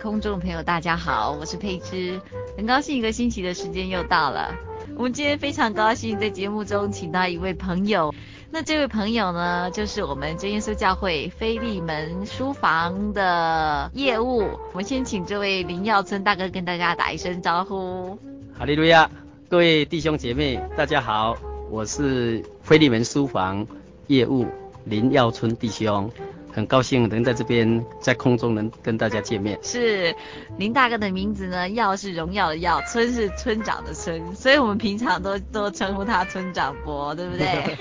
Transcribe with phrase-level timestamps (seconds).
[0.00, 2.20] 空中朋友，大家好，我是佩芝，
[2.56, 4.54] 很高兴一个星期的时间又到了。
[4.96, 8.14] 我们今天非常高兴在节目中请到一位朋友，
[8.50, 14.48] 那这位朋友呢，就是我们真耶稣教会菲利门书房的业务。
[14.72, 18.16] 我们先请这位林耀春大哥跟大家打一声招呼。
[18.56, 19.10] 哈利路亚，
[19.48, 21.36] 各位弟兄姐妹，大家好，
[21.70, 23.66] 我是菲利门书房
[24.06, 24.46] 业务
[24.84, 26.10] 林耀春弟兄。
[26.52, 29.58] 很高兴能在这边在空中能跟大家见面。
[29.62, 30.14] 是
[30.56, 31.68] 林大哥的名字呢？
[31.70, 37.76] 耀是荣耀的耀，村是村长的村，所以我们平常都都称呼他村长伯，对不对？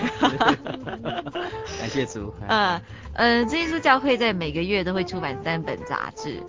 [1.80, 2.34] 感谢主。
[2.48, 2.80] 嗯
[3.14, 6.40] 呃，真耶稣教会在每个月都会出版三本杂志。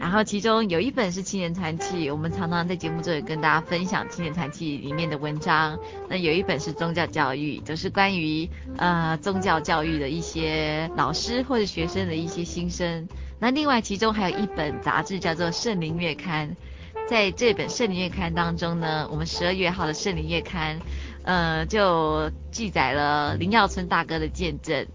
[0.00, 5.78] 然后其中有一本是青年传奇，我们常常在节目中也跟大家分享青年传奇里面的文章。
[6.08, 13.06] 那有一本是宗教教育，就是关于呃宗教教育的一些老师或者学生的一些心声。
[13.38, 16.48] 那另外其中还有一本杂志叫做《圣灵月刊》，
[17.06, 20.78] 在这本《圣灵月刊》当中呢，我们十二月号的《圣灵月刊》
[21.24, 24.86] 呃就记载了林耀春大哥的见证。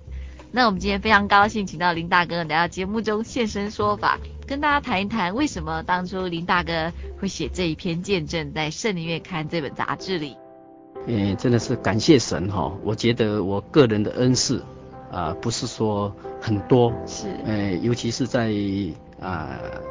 [0.51, 4.17] 那我们今天非常高兴请到林大哥来到节目中现身说法。
[4.47, 10.37] 跟大家谈一谈，为什么当初林大哥会写这一篇见证在《圣灵月刊》这本杂志里？
[11.07, 12.71] 嗯，真的是感谢神哈！
[12.83, 14.59] 我觉得我个人的恩赐
[15.11, 18.51] 啊、呃，不是说很多，是，呃，尤其是在
[19.19, 19.81] 啊、呃，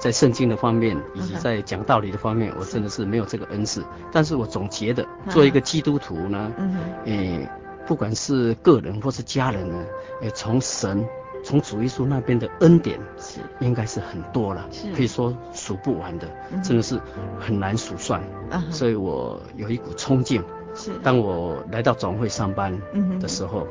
[0.00, 3.84] 在圣经的方面，以及在讲道理的方面，嗯、我真的是没有这个恩赐。
[4.10, 6.76] 但是我总觉得，做一个基督徒呢，嗯，
[7.06, 7.48] 呃，
[7.86, 9.84] 不管是个人或是家人呢，
[10.22, 11.06] 呃，从神。
[11.42, 17.00] 从主耶稣那边的恩典是应该是很多了，是可以说数不完的，嗯、真的是
[17.38, 18.22] 很难数算。
[18.50, 20.42] 嗯、所以我有一股冲劲。
[20.74, 22.72] 是，当我来到总会上班
[23.20, 23.68] 的时候，嗯、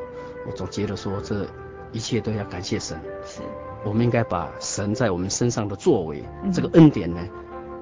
[0.48, 1.48] 我总觉得说这
[1.92, 3.00] 一切都要感谢神。
[3.26, 3.42] 是，
[3.84, 7.20] 我们应该把神在我们身上的作为，嗯、这个恩典呢，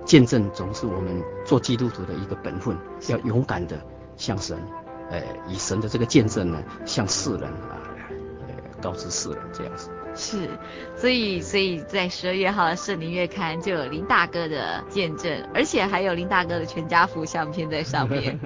[0.05, 2.77] 见证总是我们做基督徒的一个本分，
[3.09, 3.77] 要勇敢的
[4.15, 4.57] 向神，
[5.09, 7.75] 呃，以神的这个见证呢，向世人啊。
[8.81, 10.49] 告知世人这样子是，
[10.97, 18.37] 所以所以在十二月号的圣灵月刊就有林大哥的见证，而且还有林大哥的全家福相片在上面。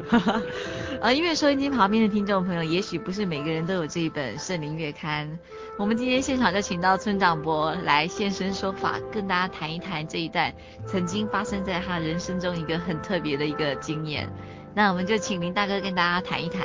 [1.01, 5.39] 呃，因为收音机旁边的听众朋友，也许不是每个人都有这一本圣灵月刊。
[5.77, 10.53] 我们今天现场就请到村长伯来现身说法，跟大家谈一谈这一段
[10.85, 14.29] 曾经发生在他人生中一个很特别的一个经验。
[14.75, 16.63] 那我们就请林大哥跟大家谈一谈。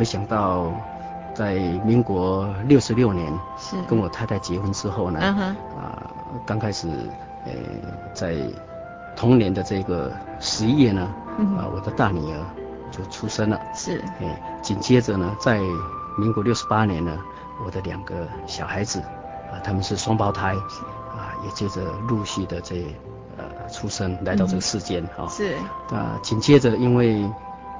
[0.00, 0.72] 回想到，
[1.34, 3.76] 在民国六十六年，是。
[3.86, 6.10] 跟我太太结婚之后呢，啊、呃，
[6.46, 6.88] 刚开始，
[7.44, 7.52] 呃，
[8.14, 8.34] 在
[9.14, 12.38] 同年的这个十一月呢，啊、嗯呃，我的大女儿
[12.90, 15.60] 就出生了，是，哎，紧接着呢，在
[16.16, 17.18] 民国六十八年呢，
[17.62, 22.76] 我的两个小孩子，啊、呃，他们是双胞胎，啊、呃，也接着陆续的这
[23.36, 25.52] 呃出生来到这个世间，哈、嗯，是，
[25.94, 27.22] 啊、呃，紧接着因为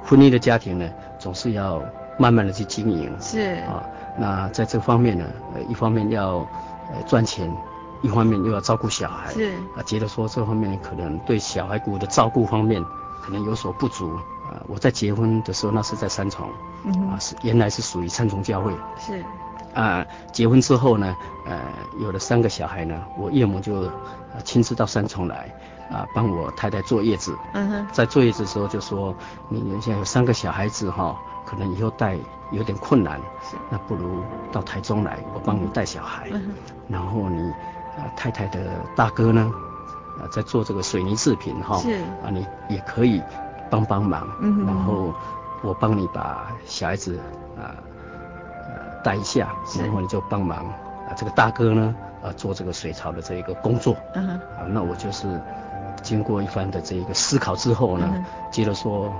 [0.05, 0.87] 婚姻的家庭呢，
[1.17, 1.81] 总是要。
[2.21, 3.83] 慢慢的去经营是啊，
[4.15, 5.25] 那在这方面呢，
[5.55, 6.47] 呃，一方面要
[6.93, 7.51] 呃赚钱，
[8.03, 12.83] 一方面又要照顾小孩是啊，觉得说这方面可能对小孩骨的照顾方面
[13.23, 14.13] 可能有所不足
[14.45, 14.61] 啊。
[14.67, 16.47] 我在结婚的时候，那是在三重，
[16.83, 18.71] 嗯、啊，是原来是属于三重教会。
[18.99, 19.23] 是。
[19.73, 21.15] 啊，结婚之后呢，
[21.47, 21.59] 呃，
[22.01, 23.89] 有了三个小孩呢，我岳母就
[24.43, 25.49] 亲自到三重来，
[25.91, 27.37] 啊，帮我太太坐月子。
[27.53, 27.87] 嗯哼。
[27.91, 29.13] 在坐月子的时候就说，
[29.49, 31.15] 你现在有三个小孩子哈，
[31.45, 32.17] 可能以后带
[32.51, 33.55] 有点困难，是。
[33.69, 36.27] 那不如到台中来，我帮你带小孩。
[36.31, 36.73] 嗯哼。
[36.87, 37.49] 然后你
[37.97, 39.51] 啊太太的大哥呢，
[40.19, 41.93] 啊在做这个水泥制品哈，是。
[42.23, 43.21] 啊你也可以
[43.69, 44.27] 帮帮忙。
[44.41, 44.65] 嗯哼。
[44.65, 45.13] 然后
[45.61, 47.19] 我帮你把小孩子
[47.57, 47.75] 啊。
[49.03, 53.95] 带一下，然后你就帮忙啊，这个大哥呢，啊，做这个水槽的这一个工作。
[54.13, 54.35] 嗯哼。
[54.35, 55.41] 啊，那我就是
[56.01, 59.11] 经过一番的这个思考之后呢，嗯、觉得说，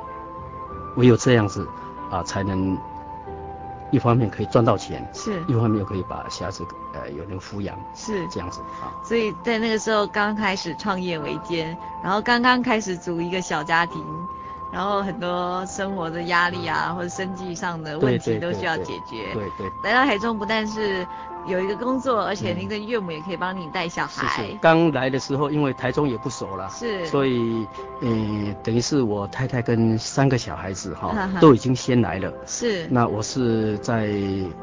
[0.95, 1.67] 唯有这样子
[2.09, 2.77] 啊，才能
[3.91, 8.91] 一方面可以赚到钱，是，一方面又可以把小孩子呃有人抚养，是这样子啊。
[9.03, 14.03] 所以在那个时候刚开始创业维艰，然后刚刚开始组一个小家庭。
[14.71, 19.33] 然后很多生活的压力啊，或者生计上的问题都需要解决。
[19.33, 19.67] 对对。
[19.83, 21.05] 来到台中不但是
[21.45, 24.43] 有一个工作，而且您的岳母也可以帮你带小孩。
[24.43, 24.57] 是是。
[24.61, 27.05] 刚来的时候，因为台中也不熟了，是。
[27.07, 27.67] 所以，
[27.99, 32.31] 嗯，等于是我太太跟三个小孩子哈都已经先来了。
[32.45, 32.87] 是。
[32.89, 34.07] 那我是在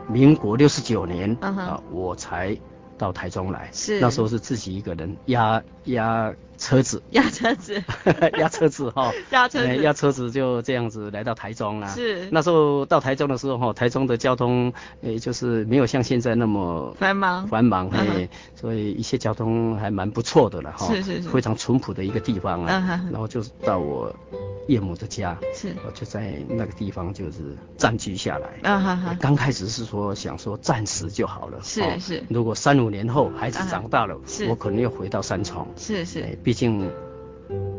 [0.08, 2.56] 民国六十九年、嗯、啊，我才
[2.96, 3.68] 到台中来。
[3.72, 4.00] 是。
[4.00, 6.32] 那时候是自己一个人压压。
[6.58, 7.82] 车子 压车子，
[8.38, 11.88] 压车子哈，压车子， 压、欸、车子就这样子来到台中啦。
[11.88, 14.72] 是，那时候到台中的时候哈，台中的交通
[15.02, 17.90] 诶、欸、就是没有像现在那么繁忙繁忙
[18.54, 20.92] 所以一些交通还蛮不错的了哈。
[20.92, 23.00] 是是是，非常淳朴的一个地方啊。
[23.10, 24.14] 然后就是到我
[24.66, 28.48] 岳母的家，是，我就在那个地方就是暂居下来。
[28.70, 29.16] 啊哈哈。
[29.20, 31.58] 刚开始是说想说暂时就好了。
[31.62, 32.22] 是是。
[32.28, 35.66] 如果三五年后孩子长大了，是，我可能又回到三重。
[35.76, 36.20] 是是。
[36.20, 36.90] 欸毕竟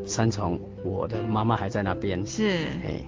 [0.06, 2.24] 三重，我的妈妈还在那边。
[2.24, 2.50] 是。
[2.86, 3.04] 哎，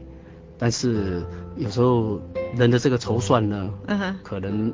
[0.58, 1.24] 但是
[1.56, 2.19] 有时候
[2.58, 4.74] 人的这个筹算呢，嗯哼，可能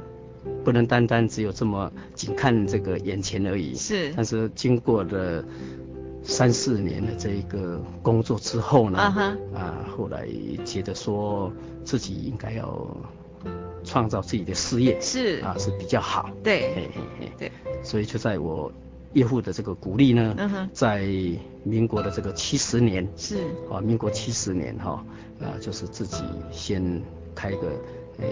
[0.64, 3.76] 不能单单只有这么仅看这个眼前而已。
[3.76, 4.14] 是。
[4.16, 5.44] 但是经过了
[6.24, 10.26] 三四年的这一个工作之后呢，嗯哼，啊，后来
[10.64, 11.52] 觉得说
[11.84, 12.98] 自己应该要
[13.84, 16.30] 创造自己的事业，是啊，是比较好。
[16.42, 17.52] 对，嘿嘿嘿，对，
[17.84, 18.72] 所以就在我。
[19.14, 21.08] 岳父的这个鼓励呢，嗯、在
[21.64, 23.38] 民国的这个七十年是。
[23.72, 25.04] 啊，民国七十年哈
[25.40, 27.02] 啊，就是自己先
[27.34, 27.72] 开个
[28.20, 28.26] 呃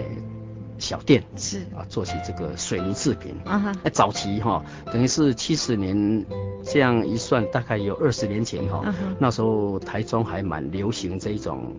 [0.78, 1.60] 小店是。
[1.76, 3.34] 啊，做起这个水泥制品。
[3.46, 6.26] 嗯哼，早期哈，等于是七十年
[6.64, 11.74] 这样一算，大概有二十年前哈、嗯，那时候台中还蛮流行这一种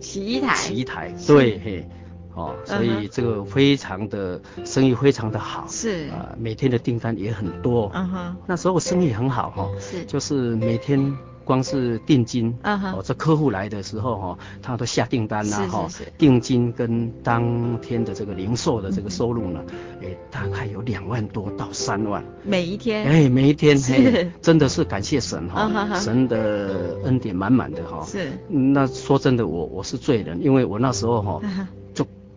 [0.00, 1.88] 洗衣台，洗衣台对嘿。
[2.36, 6.08] 哦，所以这个非常的生意非常的好，是。
[6.10, 11.16] 啊、呃，每天的订单也很多，嗯哼，那时候生意很好哈、哦，是，就是每天
[11.46, 15.88] 光是定金，嗯哼，哦，这客户来的时候哈、哦，他都下订单啦、啊、哈，
[16.18, 19.64] 定金跟当天的这个零售的这个收入呢，
[20.02, 31.40] 哎、嗯，大概有两万多到三万，每一天，哎，每一天，嘿，真的是感谢神哈、神的恩典满满的哈、哦，是，那说真的，我我是罪人，因为我那时候哈、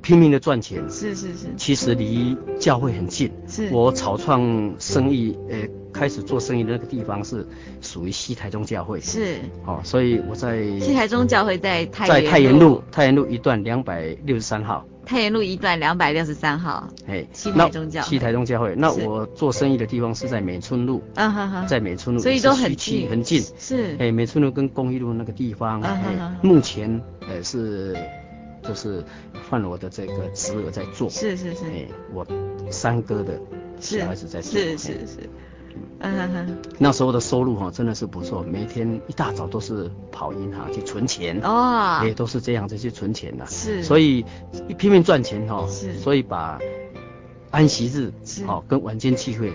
[0.02, 3.32] 拼命的赚钱，是是是，其实离教会很近。
[3.48, 5.58] 是，我草创生意，呃，
[5.92, 7.46] 开始做生意的那个地方是
[7.82, 9.02] 属于西台中教会。
[9.02, 14.86] 是，哦，所以我在西台中教会在太在太原路太原路一段两百六十三号。
[15.06, 16.88] 太原路一段两百六十三号。
[17.08, 18.08] 哎，西台中教会。
[18.08, 18.76] 西台中教会。
[18.78, 21.02] 那我做生意的地方是在美村路。
[21.16, 21.66] 啊哈哈。
[21.66, 23.44] 在美村路，所以都很近，很近。
[23.58, 23.98] 是。
[24.00, 25.82] 哎，美村路跟公益路那个地方。
[26.42, 27.98] 目前呃是。
[28.62, 29.04] 就是
[29.50, 32.26] 换了我的这个侄儿在做，是是是，哎，我
[32.70, 33.40] 三哥的
[33.80, 35.30] 小孩子在做，是是是，是，
[36.00, 36.58] 嗯哼哼。
[36.78, 44.26] 那时候的收入哈真的是不错，每天一大早都是跑银行去存钱，哦，也都是这样子去存钱的，是，所以
[44.68, 46.60] 一拼命赚钱哈，是，所以把
[47.52, 48.12] 安息日
[48.48, 49.54] 哦跟晚间聚会。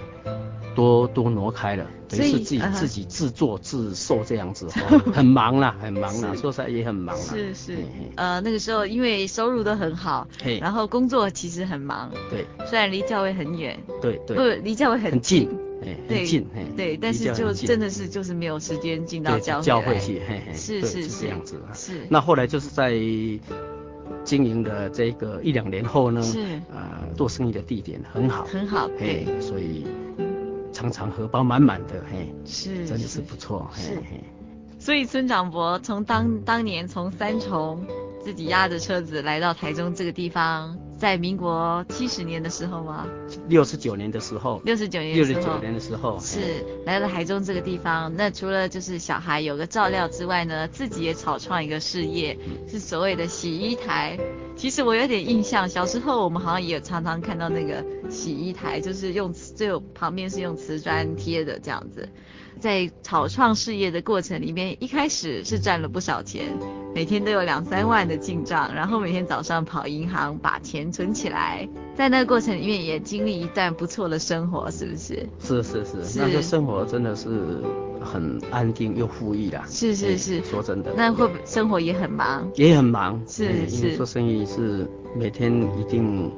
[0.75, 2.73] 多多挪开了，等于是自己、uh.
[2.73, 4.67] 自己自作自受这样子，
[5.13, 7.23] 很忙啦，很忙啦，说实在也很忙啦。
[7.23, 7.79] 是是，
[8.17, 10.27] 呃，那个时候因为收入都很好，
[10.61, 15.49] 然后工作其实很忙，对，虽然离教会很远，对对，不离教会很近，
[16.09, 22.07] 对很近，对，但是就真的是就是没有时间进到教会教会去，嘿嘿是是是这样子，是。
[22.09, 22.93] 那后来就是在
[24.25, 26.41] 经营的这个一两年后呢，是，
[26.73, 29.87] 呃，做生意的地点很好，很好，嘿，所以。
[30.75, 34.03] 常常荷包满满的，嘿，是，真的是不错，是。
[34.79, 37.87] 所以孙长伯从当当年从三重
[38.25, 43.07] 自己押着车子来到台中这个地方在民国七十年的时候吗？
[43.49, 44.63] 六十九年的时候。
[44.65, 45.15] 六十九年。
[45.15, 46.19] 六十九年的时候。
[46.21, 54.19] 是来到台中这个地方，那除了就是小孩有个照料之外呢，自己也草创一个事业，是所谓的洗衣台。
[54.57, 62.09] 其实我有点印象，小时候我们好像也有常常看到那个洗衣台，就是用就旁边是用瓷砖贴的这样子。
[62.61, 66.47] 在草创事业的过程里面，一开始是赚了不少钱，
[66.95, 75.29] 每天都有两三万的进账，然后每天早上跑银行把钱存起来，在那个过程里面也经历一段不错的生活，是不是？
[75.41, 77.63] 是是是，是那个生活真的是
[78.01, 79.63] 很安定又富裕的。
[79.69, 80.93] 是是是，说真的。
[80.97, 82.51] 那会不会生活也很忙？
[82.55, 83.21] 也很忙。
[83.27, 83.77] 是是。
[83.77, 86.31] 因为做生意是每天一定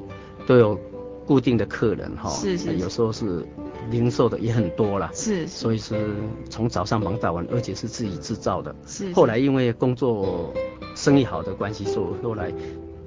[0.45, 0.79] 都有
[1.27, 2.29] 固定的客人哈。
[2.31, 2.77] 是是。
[2.77, 3.45] 有时候是。
[3.89, 6.13] 零售的也很多了，是，所以是
[6.49, 8.75] 从早上忙到晚，而且是自己制造的。
[8.85, 9.13] 是，是。
[9.13, 10.53] 后来因为工作
[10.93, 12.51] 生意好的关系，所以后来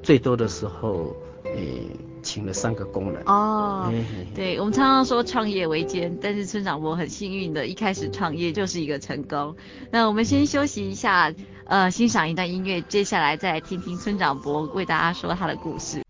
[0.02, 1.90] 最多的时候，诶、欸，
[2.22, 3.22] 请了三个工人。
[3.26, 3.88] 哦。
[3.90, 9.54] 嘿嘿对，我们常常说创业维艰，但是村长我很幸运的，一开始创业就是一个成功。
[9.90, 11.30] 那我们先休息一下，
[11.66, 16.00] 呃，欣赏一段音乐，接下来再来听听村长伯为大家说他的故事。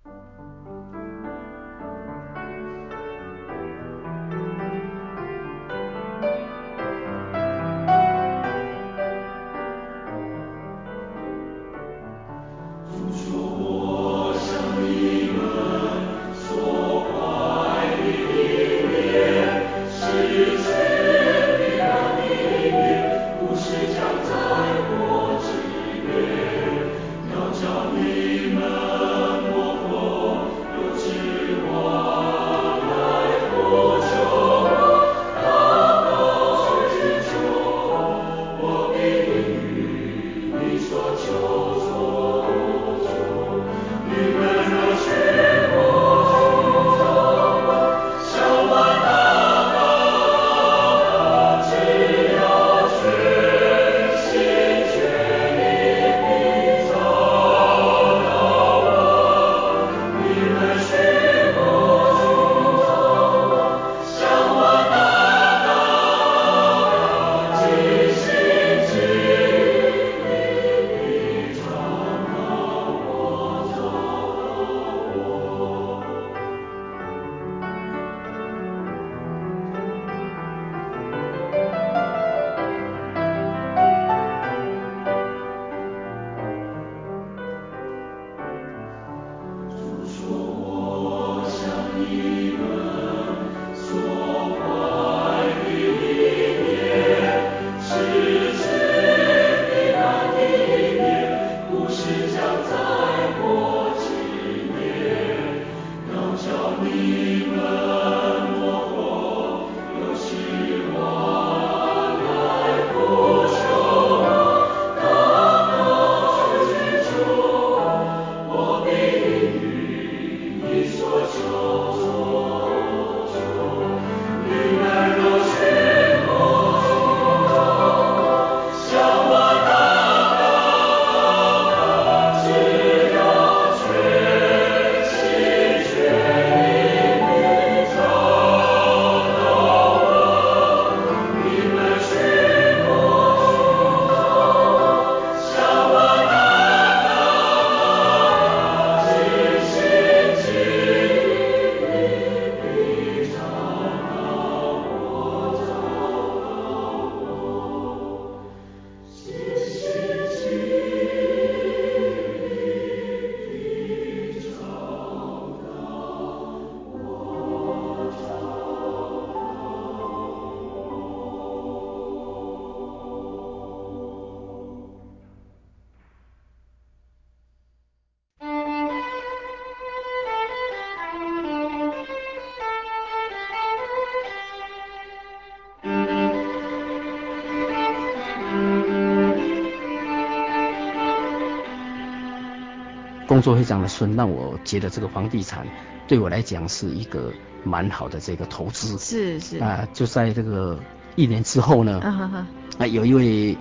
[193.40, 195.66] 工作非常的顺，让我觉得这个房地产
[196.06, 197.32] 对我来讲是一个
[197.64, 198.98] 蛮好的这个投资。
[198.98, 200.78] 是是啊、呃，就在这个
[201.16, 202.46] 一年之后呢，啊哈
[202.78, 203.54] 哈，有一位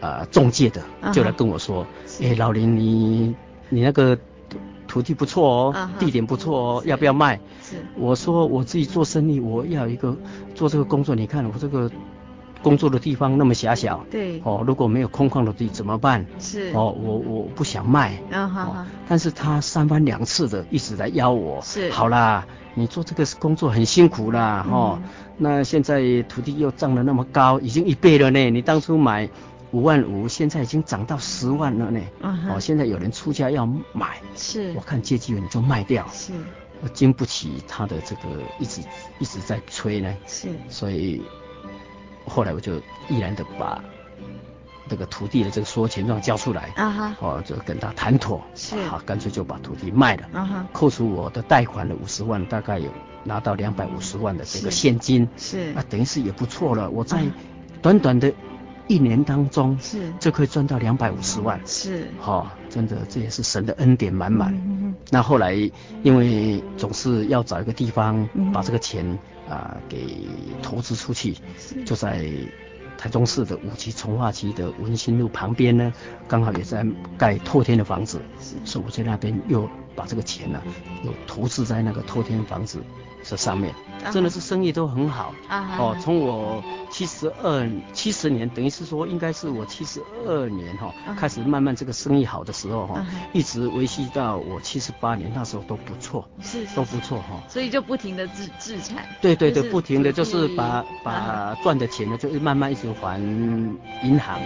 [0.00, 0.82] 啊、呃、中介的
[1.12, 1.86] 就来跟我说，
[2.22, 3.36] 哎、uh 老林你
[3.68, 4.18] 你那个
[4.86, 5.98] 土地不错哦，uh -huh.
[5.98, 7.38] 地点不错哦，要不要卖？
[7.62, 10.16] 是，我说我自己做生意，我要一个
[10.54, 11.90] 做这个工作，你看我这个。
[12.62, 16.24] 工作的地方那么狭小，对，哦，如果没有空旷的地怎么办？
[16.38, 24.98] 是，哦，我我不想卖，啊哈哈，但是他三番两次的一直来邀我，是，好啦，你做这个工作很辛苦啦，哦，
[25.36, 29.28] 那现在土地又涨了那么高，已经一倍了呢，你当初买
[29.70, 32.00] 五万五，现在已经涨到十万了呢，
[32.50, 36.32] 哦，现在有人出价要买，是，我看借机会你就卖掉，是。
[36.80, 38.80] 我经不起他的这个一直
[39.18, 41.20] 一直在催呢，是，所以
[42.28, 42.76] 后来我就
[43.08, 43.82] 毅然的把
[44.88, 52.88] 这个土地的这个所有权状交出来，啊哈，哦，就跟他谈妥，是，好，干脆就把土地卖了，啊哈，扣除我的贷款的五十万，大概有
[53.24, 57.22] 拿到两百五十万的这个现金，是，啊，等于是也不错了，我在
[57.82, 58.32] 短短的。
[58.90, 60.10] 一年当中是。
[60.18, 64.58] 就可以赚到两百五十万，是，好、哦，真的这也是神的恩典满满。
[65.10, 65.52] 那后来
[66.02, 70.28] 因为总是要找一个地方把这个钱啊、呃、给
[70.62, 71.36] 投资出去，
[71.84, 72.28] 就在
[72.96, 75.92] 台中市的五期从化区的文心路旁边呢，
[76.26, 76.86] 刚好也在
[77.16, 78.20] 盖透天的房子，
[78.64, 80.64] 所以我在那边又把这个钱呢、啊、
[81.04, 82.82] 又投资在那个透天房子。
[83.22, 83.74] 这上面
[84.12, 85.76] 真的是生意都很好啊！
[85.78, 97.42] 哦，从我七十二七十年，等于是说应该是我七十二年哈、哦、开始慢慢这个生意好的时候哈、哦，一直维系到我七十八年，那时候都不错，是，是都不错哈。
[97.48, 99.04] 所以就不停的自自产。
[99.20, 103.20] 对对对，不停的就是把把赚的钱呢，就是慢慢一直还
[104.02, 104.38] 银行。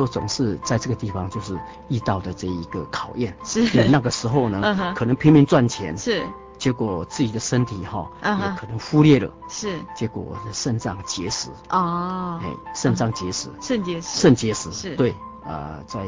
[0.00, 3.36] 时候总是在这个地方，就是遇到的这一个考验。
[3.44, 3.84] 是。
[3.88, 5.96] 那个时候呢，嗯、可能拼命赚钱。
[5.96, 6.24] 是。
[6.58, 9.30] 结果自己的身体哈，也可能忽略了。
[9.48, 9.78] 是。
[9.94, 11.48] 结果我的肾脏结石。
[11.68, 12.40] 哦。
[12.42, 13.48] 哎，肾脏结石。
[13.60, 14.20] 肾结石。
[14.20, 14.70] 肾结石。
[14.72, 14.96] 是。
[14.96, 15.10] 对，
[15.44, 16.00] 啊、呃，在。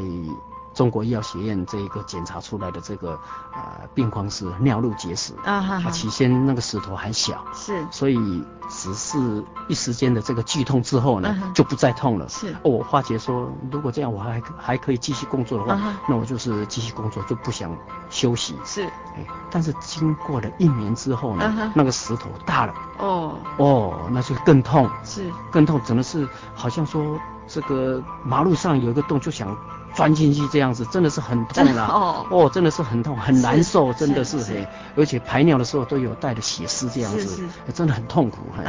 [0.75, 3.19] 中国医药学院这一个检查出来的这个
[3.53, 12.29] 呃病况是尿路结石啊，哈哈，起先那个石头还小，是，所以只是一时间的这个剧痛之后呢，啊、就不再痛了。
[12.29, 17.77] 是，哦，我发觉说如果这样我还还可以继续工作的话，啊、那我就是继续工作，就不想
[18.09, 18.57] 休息。
[18.65, 22.75] 是，哎，但是经过了一年之后呢，啊、那个石头大了。
[22.99, 24.89] 哦，哦，那就更痛。
[25.05, 29.55] 是，更痛，真的是好像说这个马路上有一个洞就想。
[29.95, 31.89] 钻进去这样子真的是很痛啊！
[31.91, 37.73] 哦，哦，真的是很痛，很难受，真的是嘿，而且排尿的时候都有带着血丝这样子，是是。
[37.75, 38.39] 真的很痛苦。
[38.57, 38.65] 嘿，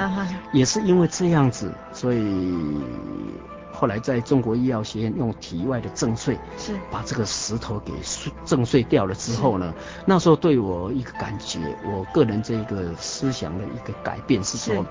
[0.51, 2.53] 也是因为这样子，所以
[3.71, 6.77] 后来在中国医药学院用体外的震碎，是。
[6.91, 7.93] 把这个石头给
[8.45, 9.73] 震碎掉了之后呢，
[10.05, 14.85] 那时候对我一个感觉，我个人这个思想的一个改变是说，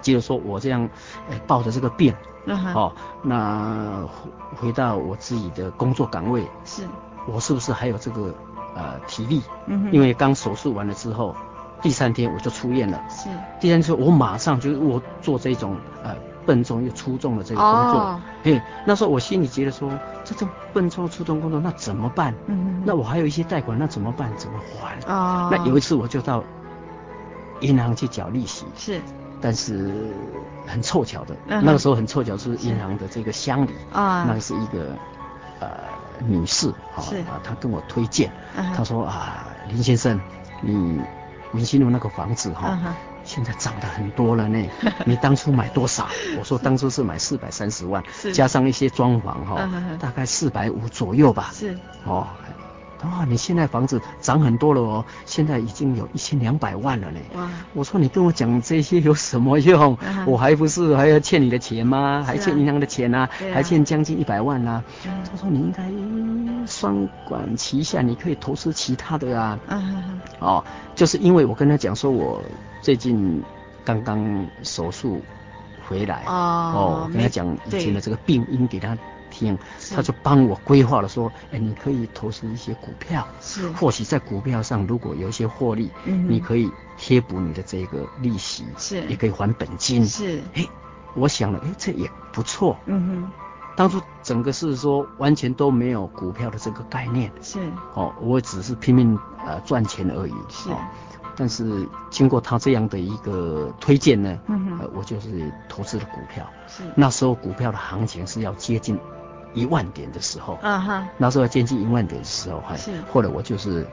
[0.00, 0.88] 接着说我这样，
[1.30, 2.14] 哎，抱着这个病。
[2.46, 2.78] Uh-huh.
[2.78, 4.04] 哦，那
[4.56, 6.86] 回到我自己的工作岗位，是，
[7.26, 8.32] 我是不是还有这个
[8.74, 9.42] 呃体力？
[9.66, 11.34] 嗯哼，因为刚手术完了之后，
[11.82, 13.02] 第三天我就出院了。
[13.10, 13.28] 是，
[13.60, 16.14] 第三天我马上就我做这种呃
[16.46, 18.00] 笨重又粗重的这个工作。
[18.00, 19.90] 哦，嘿，那时候我心里觉得说，
[20.24, 22.32] 这种笨重粗重工作那怎么办？
[22.46, 24.30] 嗯哼，那我还有一些贷款，那怎么办？
[24.36, 24.96] 怎么还？
[25.12, 26.44] 哦，那有一次我就到
[27.60, 28.66] 银行去缴利息。
[28.76, 29.00] 是。
[29.38, 30.14] 但是
[30.66, 31.60] 很凑巧的，uh-huh.
[31.60, 34.28] 那个时候很凑巧是银行的这个乡里啊，uh-huh.
[34.28, 34.96] 那个是一个
[35.60, 35.68] 呃
[36.26, 37.04] 女士啊，
[37.44, 38.74] 她跟我推荐，uh-huh.
[38.74, 40.18] 她说啊林先生，
[40.62, 40.98] 你
[41.52, 42.92] 文心路那个房子哈，uh-huh.
[43.24, 44.66] 现在涨得很多了呢，
[45.04, 46.08] 你当初买多少？
[46.38, 49.98] 我说当初是买四百三十万，加上一些装潢哈，uh-huh.
[49.98, 52.26] 大概四百五左右吧，是哦。
[53.06, 57.18] 哇、哦，你现在房子涨很多了哦，现在已经有一千两百万了呢。
[57.34, 59.94] 哇，我说你跟我讲这些有什么用？
[59.96, 61.98] 啊、我还不是还要欠你的钱吗？
[61.98, 64.82] 啊、还欠银行的钱啊，啊还欠将近一百万啊。
[65.04, 65.84] 他、啊、说你应该
[66.66, 69.58] 双管齐下，你可以投资其他的啊。
[70.40, 70.64] 哦，
[70.94, 72.42] 就是因为我跟他讲说，我
[72.82, 73.42] 最近
[73.84, 75.22] 刚刚手术
[75.88, 76.24] 回来。
[76.26, 76.32] 哦。
[76.74, 78.96] 哦，我跟他讲以前的这个病因给他。
[79.36, 79.58] 听，
[79.94, 90.64] 他就帮我规划了，说，哎，你可以投资一些股票，是，或许在股票上如果有一些获利，嗯，你可以贴补你的这个利息，是，也可以还本金，是，哎，
[91.14, 93.30] 我想了，哎，这也不错，嗯哼，
[93.76, 97.60] 当初整个是说完全都没有股票的这个概念，是，
[97.94, 100.78] 哦，我只是拼命呃赚钱而已，是，哦，
[101.36, 108.98] 但是经过他这样的一个推荐呢，嗯哼，呃，我就是投资了股票，是，那时候股票的行情是要接近。
[109.56, 113.84] 一万点的时候，啊哈，那时候接近一万点的时候，哈，是，后来我就是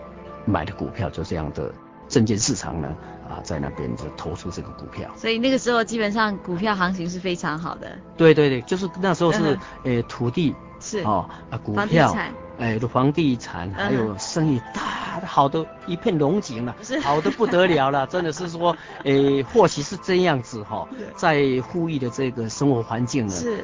[0.45, 1.73] 买的股票就这样的
[2.09, 2.93] 证券市场呢，
[3.29, 5.09] 啊，在那边就投出这个股票。
[5.15, 7.97] 所以那个时候基本上股票行情是非常好的。
[8.17, 9.95] 对对对，就是那时候是呃、嗯。
[9.95, 10.99] 欸、土地是。
[11.03, 12.13] 哦啊股票，
[12.59, 23.63] 哎房地产、欸、还有生意大的好的一片龙井了，好的不得了了， 真的是说，诶、欸、或许是这样子哈，在富裕的这个生活环境呢是。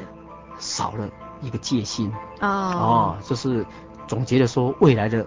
[0.57, 1.09] 少了
[1.41, 3.65] 一个戒心哦哦，就是
[4.07, 5.25] 总结的说未来的。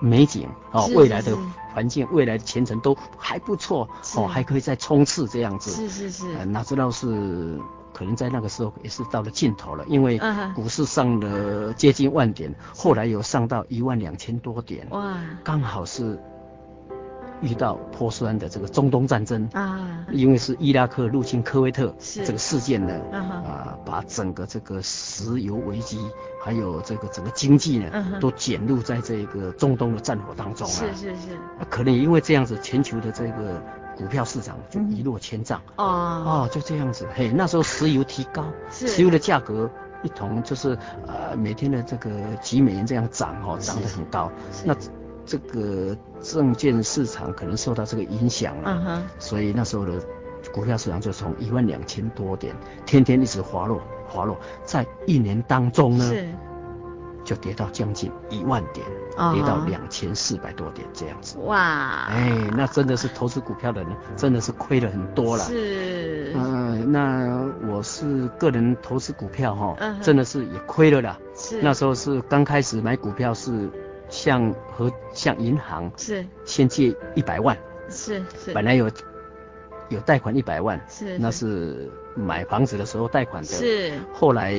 [0.00, 1.36] 美景哦，未来的
[1.74, 5.72] 环境，未来的前程都还不错哦，还可以再冲刺这样子。
[5.72, 6.44] 是是是。
[6.44, 7.58] 哪知道是
[7.92, 10.16] 可能在那个时候也是到了尽头了，因为
[10.54, 14.86] 股市上了接近万点，后来有上到一万两千多点。
[14.90, 15.16] 哇。
[15.42, 16.16] 刚好是。
[17.40, 25.98] 遇到波斯湾的这个中东战争啊，因为是伊拉克入侵科威特这个事件呢，啊，把整个这个石油危机，
[26.42, 30.70] 还有这个整个经济呢，都卷入在这个中东的战火当中啊。
[30.70, 31.38] 是是是。
[31.70, 33.62] 可能因为这样子，全球的这个
[33.96, 35.60] 股票市场就一落千丈。
[35.76, 37.06] 啊啊，就这样子。
[37.14, 39.70] 嘿，那时候石油提高，石油的价格
[40.02, 42.10] 一同就是呃每天的这个
[42.42, 44.30] 几美元这样涨哈，涨得很高。
[44.64, 44.74] 那。
[45.28, 49.02] 这个证券市场可能受到这个影响了，uh huh.
[49.18, 49.92] 所以那时候的
[50.50, 56.26] 股票市场就从一万两千多点，天天一直滑落滑落，在一年当中呢，是
[57.24, 58.86] 就跌到将近一万点
[59.18, 59.34] ，uh huh.
[59.34, 61.36] 跌到两千四百多点这样子。
[61.40, 65.44] 哇，哎，那真的是投资股票的人真的是亏了很多了。
[65.44, 70.02] 是，嗯、呃，那我是个人投资股票哈，uh huh.
[70.02, 71.18] 真的是也亏了啦。
[71.36, 73.68] 是，那时候是刚开始买股票是。
[74.08, 76.24] 像和向银行是。
[76.44, 77.56] 先借一百万
[77.88, 78.90] 是是，本来有
[79.88, 83.48] 有贷款一百万是，那是买房子的时候贷款的。
[83.48, 84.52] 是，后来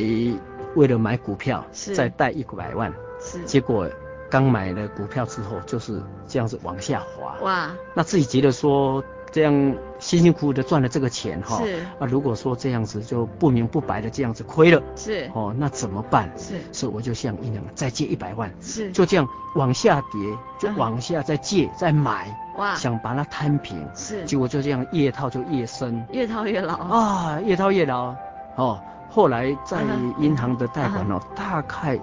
[0.76, 1.96] 为了买股票是。
[1.96, 3.90] 再贷一百万是，结果
[4.30, 7.38] 刚买了股票之后就是这样子往下滑。
[7.42, 9.04] 哇，那自己觉得说。
[9.32, 9.54] 这样
[10.00, 11.80] 辛辛苦苦的赚了这个钱哈，是。
[12.00, 15.30] 啊，如果说这样子就不明不白的这样子亏了，是。
[15.34, 16.32] 哦，那怎么办？
[16.38, 28.16] 是，所以我就向银行再借一百万，是，就这样往下跌，就往下再借、嗯、再买，哇，想把它摊平，是，结果就这样越套就越深，越套越牢啊，越套越牢，
[28.56, 29.82] 哦，后来在
[30.20, 32.00] 银行的贷款哦，大概。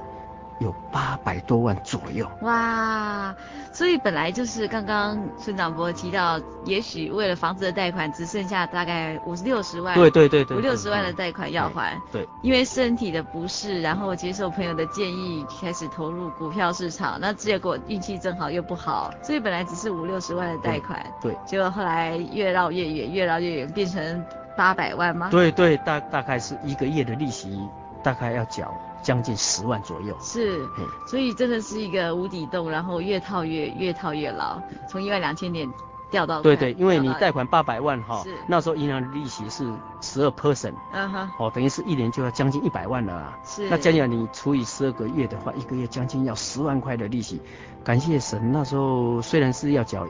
[0.59, 3.35] 有八百多万左右哇，
[3.73, 24.25] 所以本来就是刚刚孙长伯提到，也许为了房子的贷款只剩下大概五十六十万，对对对对，五六十万的贷款要还，对，对因为身体的不适，然后接受朋友的建议开始投入股票市场，那结果运气正好又不好，所以本来只是五六十万的贷款，对，对结果后来越绕越远，越绕越远，变成
[24.57, 25.29] 八百万吗？
[25.31, 27.61] 对对，大大概是一个月的利息
[28.03, 28.75] 大概要缴。
[29.07, 30.69] 将近十万左右，是，
[31.07, 35.73] 所以真的是一个无底洞，然后越套越越套越牢，从一万两千点
[36.11, 38.35] 掉到对对，因为你贷款八百万哈，是。
[38.49, 39.65] 那时候银行的利息是
[40.01, 47.41] 十二 percent，嗯哼，哦，等于是一年就要将近一百万了啊，是，那将近你除以十二个月的话，一个月将近要十万块的利息，
[47.85, 50.05] 感谢神，那时候虽然是要缴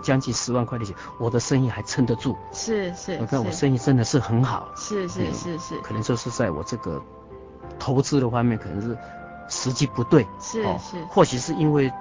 [0.00, 5.58] 将近十万块利息，我的生意还撑得住，是是，我看我生意真的是很好，是是是。
[5.58, 6.98] 是，可能就是在我这个。
[7.78, 8.96] 投资的方面可能是
[9.48, 11.92] 时机不对，是是，或许是因为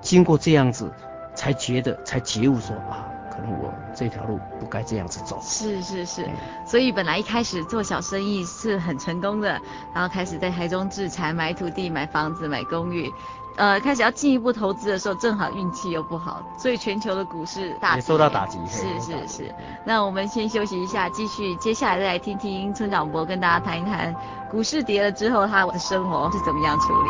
[0.00, 0.92] 经过这样子，
[1.34, 5.40] 才觉得才觉悟说啊，可能我这条路不该这样子走。
[5.42, 6.28] 是是是，
[6.66, 9.60] 所以本来一开始做小生意是很成功的，
[9.94, 13.12] 然后开始在台中置产、买土地、买房子、买公寓。
[13.56, 18.58] 呃，开始要进一步投资的时候，正好运气又不好，所以全球的股市大也受到打击。
[18.66, 24.14] 是是是，那我们先休息一下，继续接下来再来听听村长伯跟大家谈一谈
[24.50, 27.08] 股市跌了之后他的生活是怎么样处理。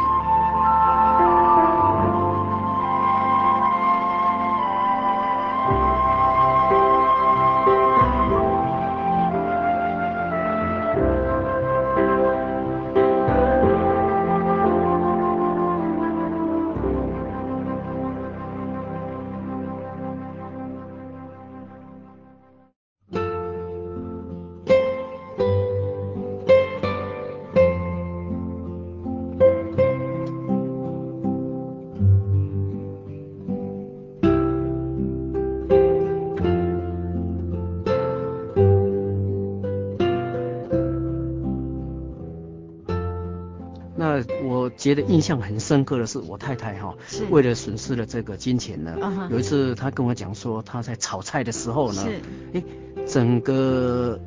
[44.82, 47.22] 觉得印象很深刻的是，我太太哈，是。
[47.30, 49.30] 为了损失了这个金钱呢，uh.
[49.30, 52.20] 有一次她跟我讲说，她在炒菜的时候呢，是。
[52.54, 52.64] 诶，
[53.06, 54.18] 整个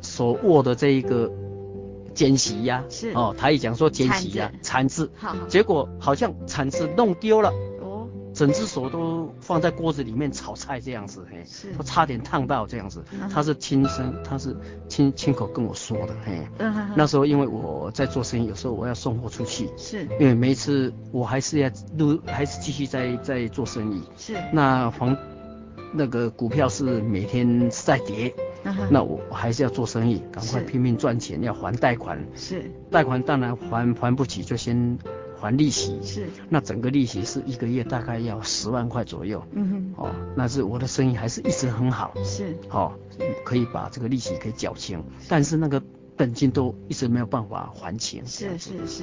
[0.00, 1.30] 手握的这一个
[2.14, 3.12] 剪席呀，是。
[3.12, 7.61] 哦，她也讲说剪席呀，铲子，好好结果好像铲子弄丢了，哦，
[8.32, 13.02] 整只手都放在锅子里面炒菜这样子，嘿，是，都差点烫到这样子。
[13.30, 14.56] 他是亲身，他是
[14.88, 16.46] 亲亲口跟我说的，嘿。
[16.58, 16.90] 嗯哼。
[16.96, 20.04] 那时候因为我在做生意，有时候我要送货出去，是。
[20.18, 24.02] 因为每一次我还是要录，还是继续在在做生意。
[24.16, 24.34] 是。
[24.52, 25.16] 那房
[25.92, 28.34] 那个股票是每天在跌，
[28.90, 32.18] 那我还是要做生意，赶快拼命赚钱，要还贷款。
[32.34, 32.70] 是。
[32.90, 34.98] 贷款当然还还不起，就先。
[35.42, 39.44] 还利息是，那整个利息是一个月大概要十万块左右。
[39.50, 42.14] 嗯哼，哦，那是我的生意还是一直很好。
[42.24, 42.92] 是，哦，
[43.44, 45.82] 可以把这个利息可以缴清，但是那个
[46.16, 48.24] 本金都一直没有办法还清。
[48.24, 49.02] 是是是。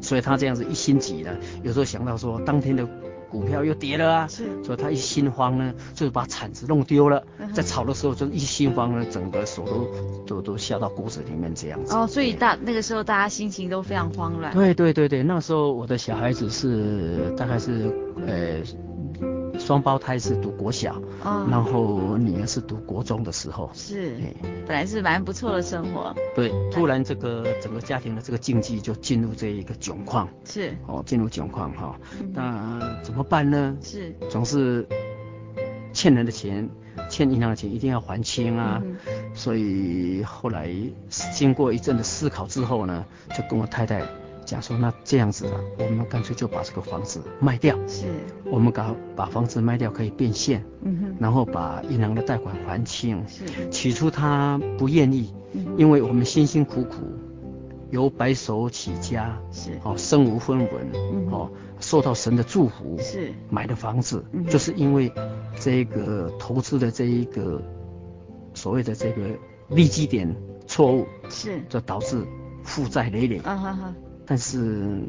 [0.00, 2.88] 所以他这样子一心急呢，有时候想到说当天的。
[3.32, 9.88] 股票又跌了啊，是，所以他一心慌呢，就是把铲子弄丢了，在炒的时候就一心慌呢，整个手都
[10.26, 11.96] 都都下到骨子里面这样子。
[11.96, 14.52] 哦，所以大那个时候大家心情都非常慌乱。
[14.52, 17.90] 对对对对，那时候我的小孩子是大概是
[18.26, 18.60] 呃。
[19.64, 24.16] 双胞胎是读国小，哦、然后女儿是读国中的时候，是，
[24.66, 31.96] 本来是蛮不错的生活，对，突然这个整个家庭的这个经济就进入这一个窘况，是，哦，进入窘况哈，
[32.32, 33.76] 那怎么办呢？
[33.80, 34.84] 是，总是
[35.92, 36.68] 欠人的钱，
[37.08, 38.96] 欠银行的钱一定要还清啊，嗯、
[39.32, 40.74] 所以后来
[41.32, 43.04] 经过一阵的思考之后呢，
[43.36, 44.02] 就跟我太太。
[44.52, 47.74] 讲说那这样子啊，我们干脆就把这个房子卖掉。
[47.88, 48.04] 是，
[48.44, 50.62] 我们搞把房子卖掉可以变现。
[50.82, 51.16] 嗯哼。
[51.18, 53.26] 然后把银行的贷款还清。
[53.26, 53.46] 是。
[53.70, 56.96] 起初他不愿意，嗯、因为我们辛辛苦苦
[57.90, 65.10] 由白手起家，是哦，身无分文，嗯、哦，受到神的祝福，是买的房子，嗯、就是因为
[65.58, 67.58] 这个投资的这一个
[68.52, 69.22] 所谓的这个
[69.70, 70.36] 利基点
[70.66, 72.22] 错误，是就导致
[72.62, 73.38] 负债累累。
[73.38, 73.94] 啊哈哈。
[74.26, 75.00] 但是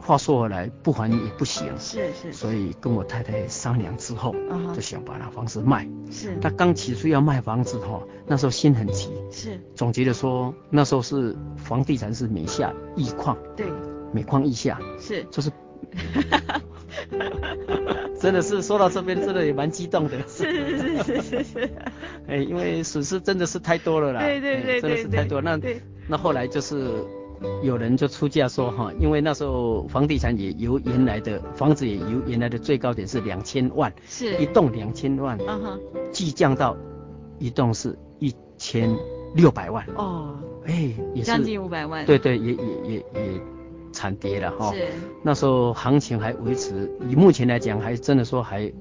[0.00, 4.34] 话说回来，不还也不行，是是，所以跟我太太商量之后，
[4.74, 5.88] 就想把那房子卖。
[6.10, 9.10] 是，他刚起初要卖房子哈，那时候心很急。
[9.30, 13.66] 是，总结的说，那时候是房地产是每下一况，对，
[14.12, 14.78] 每况一下。
[14.98, 15.50] 是，就是，
[18.20, 20.16] 真的是说到这边，真的也蛮激动的。
[20.28, 20.44] 是
[20.78, 21.70] 是是是是，
[22.28, 24.20] 哎，因为损失真的是太多了啦。
[24.20, 25.42] 对对对对，真的是太多。
[25.42, 25.58] 那
[26.06, 27.04] 那后来就是。
[27.62, 34.36] 有人就出价说哈，因为那时候房地产也由原来的房子也由原来的最高点是两千万，是。
[34.36, 35.80] 一栋两千万，嗯哼，
[36.12, 36.76] 即降到
[37.38, 38.94] 一栋是一千
[39.34, 39.86] 六百万。
[39.96, 41.26] 哦，哎，也是。
[41.26, 43.40] 将近五百万，对对，也也也也
[43.92, 44.86] 惨跌了哈，是。
[45.22, 48.72] 那时候行情还维持，以目前来讲还真的说还。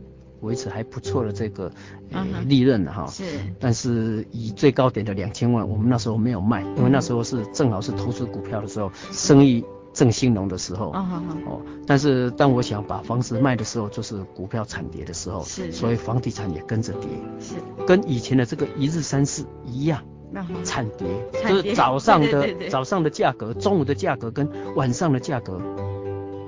[0.42, 1.72] 维持还不错的这个
[2.12, 3.24] 呃利润哈，是，
[3.60, 20.04] 但是以最高点的两千万，我们那时候没有卖，因为那时候是正好是投资股票的时候，生意正兴隆的时候，哦，但是当我想把房子卖的时候，就是股票惨跌的时候，是，所以房地产也跟着跌，是，跟以前的这个一日三市一样，
[20.64, 21.08] 惨跌，
[21.48, 25.60] 就是早上的 早上的价格，中午的价格跟晚上的价格。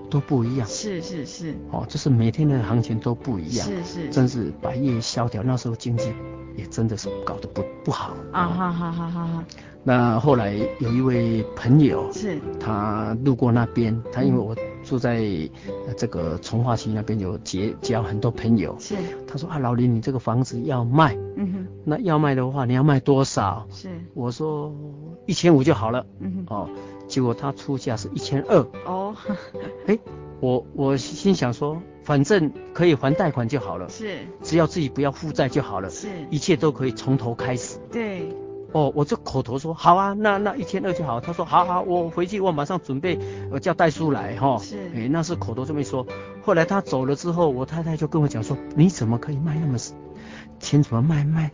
[0.09, 6.11] 都不一样，是是是，哦，就是每天的行情都不一样，是是，真是百业萧条，那时候经济
[6.55, 8.13] 也真的是搞得不不好。
[8.31, 9.45] 啊，哈哈哈哈哈。
[9.83, 14.53] 那后来有一位朋友，是，他路过那边，他因为我
[14.89, 15.21] 住在
[15.95, 18.95] 这个从化区那边，有结交很多朋友，是，
[19.27, 23.67] 他说啊，老林，你这个房子要卖，嗯哼，那要卖的话，你要卖多少？
[23.69, 24.73] 是，我说
[25.27, 26.69] 一千五就好了，嗯哼，哦。
[27.07, 28.65] 结果他出价是一千二。
[28.85, 29.15] 哦，
[29.85, 29.99] 哎，
[30.39, 38.33] 我我心想说，反正可以还贷款就好了，是，只要自己不要负债就好了，是，一切都可以从头开始，对，
[38.71, 43.19] 哦，我就口头说好啊，那那一千二就好，他说好好，我回去我马上准备，
[43.51, 46.05] 我叫代叔来哈，是，哎，那是口头这么一说，
[46.43, 49.95] 后来他走了之后，我太太就跟我讲说，你怎么可以卖那么少？
[50.59, 51.51] 钱怎么卖卖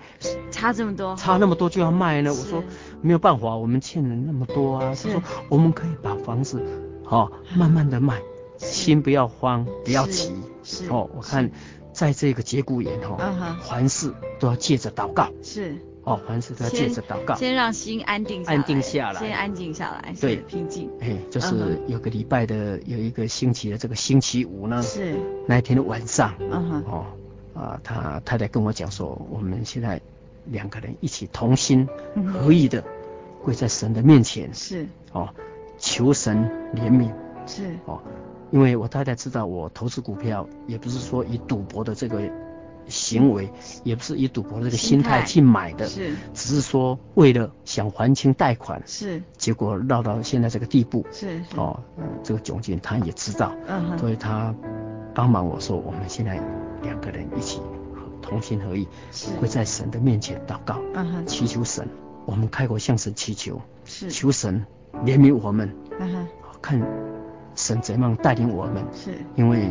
[0.49, 1.15] 差这么多？
[1.15, 2.31] 差那么多就要卖呢？
[2.31, 2.63] 我说
[3.01, 4.81] 没有办法，我们欠人那么多啊。
[4.81, 6.59] 他说我们可以把房子，
[7.03, 8.19] 好慢慢的卖，
[8.57, 10.33] 心不要慌，不要急。
[10.63, 11.51] 是哦，我看
[11.93, 15.29] 在这个节骨眼哈，凡事都要借着祷告。
[15.43, 20.89] 是哦，凡事都要借着祷告，先让心安定安定下来，先安静下来，对，平静。
[21.01, 25.15] 哎，就是有个礼拜的有一个星期的这个星期五呢，是。
[25.47, 27.05] 那一天的晚上，嗯哼，哦。
[27.55, 29.99] 啊，他太太跟我讲说，我们现在
[30.45, 31.87] 两个人一起同心
[32.33, 32.83] 合意的
[33.41, 34.85] 跪在神的面前，是。
[35.13, 35.29] 哦，
[35.77, 36.37] 求神
[36.75, 37.09] 怜悯，
[37.47, 37.73] 是。
[37.85, 38.01] 哦，
[38.51, 42.21] 因为我太太知道我投资股票也不是说以赌博的这个
[42.87, 43.51] 行为，
[43.83, 51.79] 也不是以赌博的这个心态去买的，是，只是说为了想还清贷款，是，结果闹到现在这个地步，是哦，
[52.23, 54.53] 这个窘境他也知道，嗯哼，所以他。
[55.17, 56.37] 帮忙我说，我们现在
[56.81, 57.61] 两个人一起
[58.21, 58.85] 同心合意，
[59.39, 60.77] 会在神的面前祷告，
[61.25, 61.87] 祈求神，
[62.25, 64.11] 我们开口向神祈求，是。
[64.11, 64.65] 求神
[65.05, 66.27] 怜悯我们，嗯
[66.61, 66.85] 看
[67.55, 69.13] 神怎样带领我们，是。
[69.37, 69.69] 因为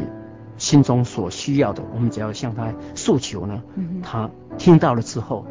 [0.56, 3.62] 心中所需要的，我们只要向他诉求呢，
[4.02, 5.44] 他听到了之后，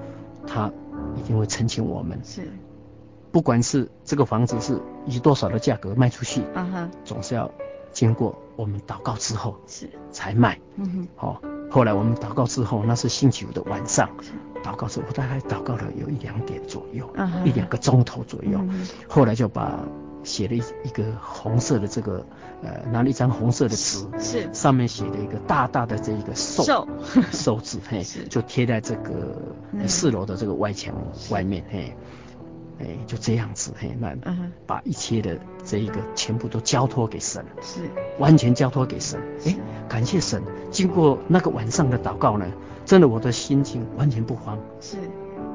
[0.47, 0.71] 他
[1.15, 2.47] 一定会成全我们，是。
[3.31, 7.49] 不管是这个房子是以多少的价格卖出去，啊哈，总是要
[7.91, 9.89] 经过我们祷告之后是。
[10.11, 14.07] 才卖，嗯哼，好，后来我们祷告之后，那是星期五的晚上，
[14.63, 17.11] 祷告之后我大概祷告了有一两点左右，
[17.43, 18.59] 一两个钟头左右，
[19.07, 19.79] 后来就把
[20.23, 22.25] 写了一一个红色的这个
[22.61, 24.53] 呃拿了一张红色的纸，是。
[24.53, 26.87] 上面写了一个大大的这一个寿
[27.31, 30.95] 寿字，嘿，就贴在这个四楼的这个外墙
[31.29, 31.95] 外面，嘿。
[32.79, 34.15] 哎，就这样子，嘿，那
[34.65, 37.81] 把一切的这一个全部都交托给神，是。
[38.17, 39.21] 完全交托给神。
[39.45, 39.55] 哎，
[39.87, 42.47] 感谢神，经过那个晚上的祷告呢，
[42.83, 44.97] 真的我的心情完全不慌，是，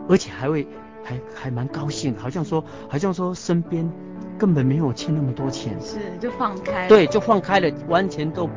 [0.08, 0.66] 而且还会
[1.02, 3.90] 还还蛮高兴，好像说好像说身边
[4.38, 8.48] 根本没有欠那么多钱，是就放开了，对，就放开了，完全都。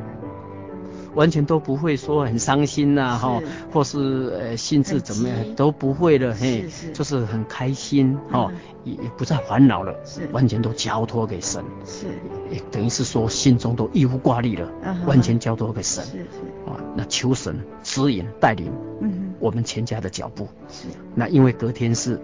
[1.14, 3.38] 完全都不会说很伤心呐，哈，
[3.70, 6.64] 或是呃心智怎么样都不会了，嘿，
[6.94, 8.50] 就是很开心，哈，
[8.82, 12.06] 也也不再烦恼了，是，完全都交托给神，是，
[12.50, 14.66] 也等于是说心中都一无挂虑了，
[15.06, 16.26] 完全交托给神，是是，
[16.66, 22.18] 啊，那求神指引带领，嗯，我们全家的脚步，是，那因为隔天是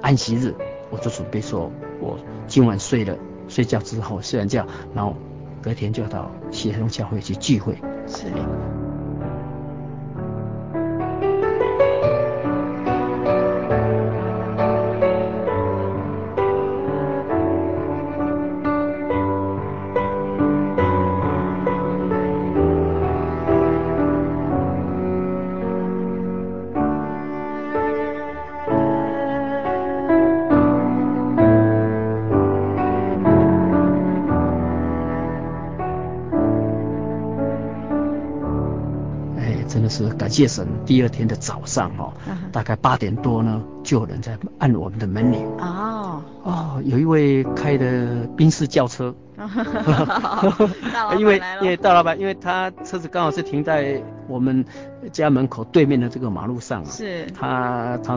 [0.00, 0.54] 安息日，
[0.88, 3.16] 我就准备说，我今晚睡了
[3.48, 5.14] 睡觉之后睡完觉，然后
[5.62, 7.74] 隔天就到协同教会去聚会。
[8.06, 8.26] 是。
[40.38, 42.12] 谢神，第二天的早上哈，
[42.52, 45.44] 大概八点多呢，就有人在按我们的门铃。
[45.58, 49.12] 哦哦，有一位开的宾士轿车。
[51.18, 54.64] 因为因为大老板，因为他车子刚好是停在我们
[55.10, 56.88] 家门口对面的这个马路上啊。
[56.88, 57.26] 是。
[57.32, 58.16] 他他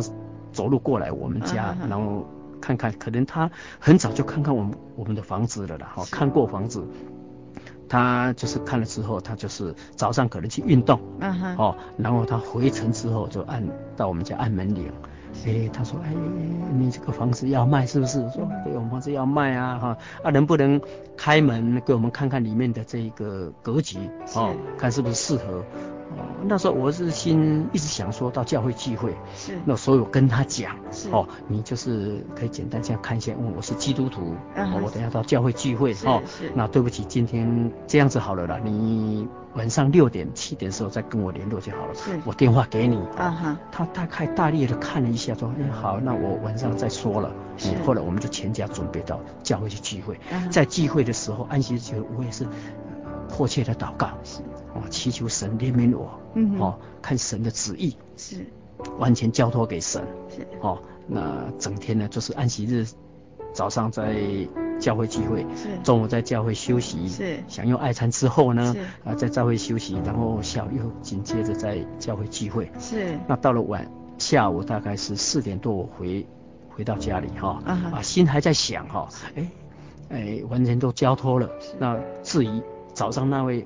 [0.52, 2.24] 走路过来我们家，然后
[2.62, 6.88] 看看，可能他很早就看看我们我们的房子了啦，哈，看过房子。
[7.92, 13.62] 他就是看了之后，他就是早上可能去运动，嗯哼，哦，然后他回城之后就按
[13.98, 14.90] 到我们家按门铃，
[15.46, 16.14] 哎，他说，哎，
[16.80, 18.22] 你这个房子要卖是不是？
[18.22, 20.80] 我说，对，我们房子要卖啊，哈，啊，能不能
[21.18, 23.98] 开门给我们看看里面的这个格局，
[24.36, 25.62] 哦，看是不是适合。
[26.18, 50.20] 哦，那时候我是心一直想说到教会聚会，是，那所以我跟他讲，是，哦，你就是可以简单这样看一下，问我是基督徒，哦，我等下到教会聚会，哦，是，那对不起，今天这样子好了啦，你晚上六点七点的时候再跟我联络就好了，是，我电话给你，啊哈，他大概大力的看了一下，说，哎，好，那我晚上再说了，是，后来我们就全家准备到教会去聚会，
[50.50, 52.46] 在聚会的时候，安息日我也是
[53.32, 54.42] 迫切的祷告，是。
[54.74, 58.46] 哦，祈求神怜悯我，嗯，哦，看神的旨意是。
[59.00, 60.48] 完全交托给神，是。
[60.62, 62.86] 哦，那整天呢就是安息日，
[63.54, 64.16] 早上在
[64.80, 65.68] 教会聚会，是。
[65.84, 67.44] 中午在教会休息，是。
[67.48, 73.18] 享用爱餐之后呢，啊在教会休息，然后下午又紧接着在教会聚会，是。
[73.28, 73.86] 那到了晚
[74.18, 76.26] 下午大概是四点多我回
[76.70, 79.52] 回到家里哈，啊，啊心还在想哈，哎
[80.10, 82.64] 哎完全都交托了，那至于
[83.02, 83.66] 早上那位。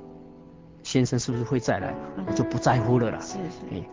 [0.83, 1.93] 先生是不是会再来？
[2.27, 3.19] 我就不在乎了啦。
[3.19, 3.65] 是是。
[3.71, 3.83] 哎，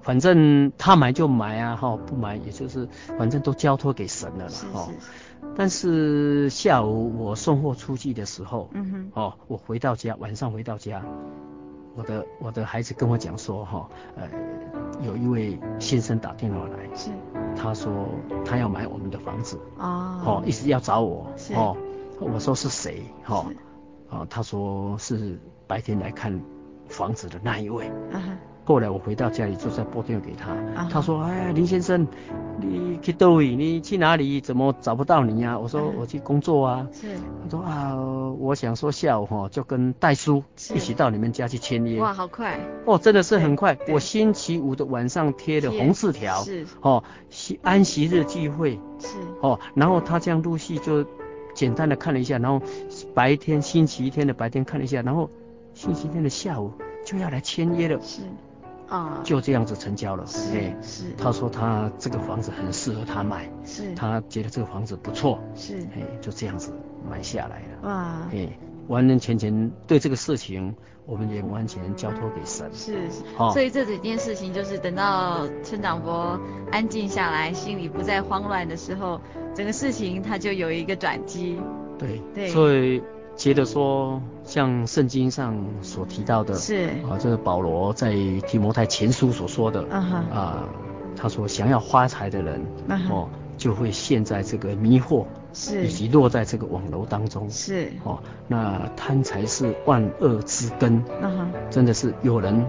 [0.00, 4.88] 反正他买就买啊，哈，不买也就是，反正都交托给神了啦，哈。
[5.56, 11.02] 但是下午我送货出去的时候，嗯哼，哦，我回到家，晚上回到家，
[11.96, 14.28] 我的我的孩子跟我讲说，哈，呃，
[15.04, 17.10] 有一位先生打电话来，是，
[17.56, 18.06] 他说
[18.44, 21.26] 他要买我们的房子，哦，哦，一直要找我，
[21.56, 21.76] 哦，
[22.20, 23.02] 我说是谁？
[23.24, 23.44] 哈，
[24.10, 25.38] 啊，他说是。
[25.70, 26.36] 白天来看
[26.88, 28.22] 房子的那一位，啊、哈
[28.64, 30.52] 后来我回到家里就在拨电话给他，
[30.88, 32.04] 他说：“哎呀，林先生，
[32.58, 33.54] 你去哪里？
[33.54, 34.40] 你去哪里？
[34.40, 37.14] 怎么找不到你呀、啊？”我说：“我去工作啊。”是。
[37.44, 37.94] 他说：“啊，
[38.40, 40.42] 我想说下午哈就跟戴叔
[40.74, 42.58] 一起到你们家去签约。”哇，好快！
[42.86, 43.78] 哦，真的是很快。
[43.88, 47.04] 我星期五的晚上贴的红字条，是哦，
[47.62, 51.04] 安息日聚会是哦，然后他这样陆续就
[51.54, 52.60] 简单的看了一下，然后
[53.14, 55.30] 白天星期天的白天看了一下，然后。
[55.72, 56.72] 星期天的下午
[57.06, 57.98] 就要来签约了。
[58.02, 58.22] 是。
[58.88, 60.26] 啊，就这样子成交了。
[60.26, 61.04] 是是。
[61.16, 63.48] 他说他这个房子很适合他买。
[63.64, 63.94] 是。
[63.94, 65.38] 他觉得这个房子不错。
[65.54, 65.78] 是。
[65.94, 66.72] 哎，就这样子
[67.08, 67.88] 买下来了。
[67.88, 68.28] 哇。
[68.32, 68.48] 哎，
[68.88, 70.74] 完完全全对这个事情，
[71.10, 72.70] 我们也完全交托给神。
[72.72, 73.08] 是。
[73.36, 73.50] 哦。
[73.52, 76.38] 所以这整件事情就是等到村长伯
[76.70, 79.20] 安静下来，心里不再慌乱的时候，
[79.54, 81.58] 整个事情他就有一个转机。
[81.98, 82.22] 对。
[82.32, 82.48] 对。
[82.48, 83.02] 所以。
[83.36, 88.12] 觉得说，像圣经上所提到的，是啊，这个保罗在
[88.46, 90.62] 提摩太前书所说的，啊
[91.16, 92.60] 他说想要发财的人，
[93.08, 93.30] 哦，
[93.60, 102.64] 就会陷在这个迷惑，是，以及落在这个网罗当中，是，哦，那贪财是万恶之根，啊哈，真的是有人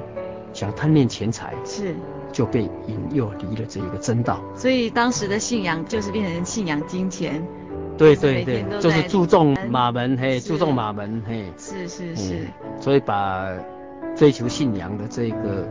[0.51, 1.95] 想贪恋钱财，是，
[2.33, 7.41] 就被引诱离了这一个真道，所以当时的信仰就是变成信仰金钱。
[7.97, 12.47] 对对对，就是注重马门，嘿，注重马门，嘿，是是是，
[12.81, 13.47] 所以把
[14.13, 15.65] 追求信仰的这个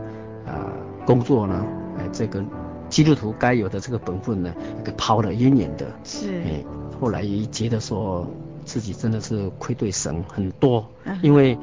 [0.47, 0.65] 呃
[1.05, 1.63] 工作呢，
[1.99, 2.43] 哎，这个
[2.91, 5.87] 基督徒该有的这个本分呢，给抛得远远的。
[6.03, 6.63] 是，哎，
[6.99, 8.27] 后来也觉得说
[8.65, 10.85] 自己真的是愧对神很多，
[11.23, 11.57] 因为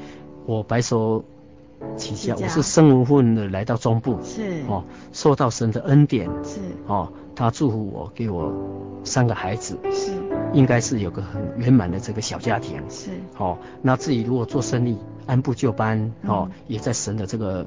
[0.47, 1.23] 我白手
[1.97, 8.53] 起家，我是身无分的来到中部，是，哦，受到神的恩典，是，哦，他祝福我，给我
[9.05, 10.13] 三个孩子，是。
[10.55, 17.67] 应该是有个很圆满的这个小家庭，是，哦，那自己如果做生意按部就班，哦，也在神的这个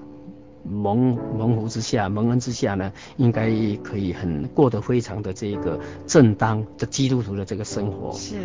[0.64, 3.50] 蒙蒙福之下、蒙恩之下呢，应该
[3.84, 8.36] 可以很过得非常的这个正当的基督徒的这个生活，是，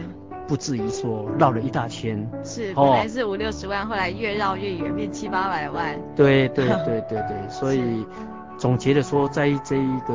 [0.47, 8.07] 不至于说绕了一大圈，是，本来是五六十万，后来越绕越远，变七八百万，对对对对对， 所以
[8.59, 10.15] 总结的说，在这一个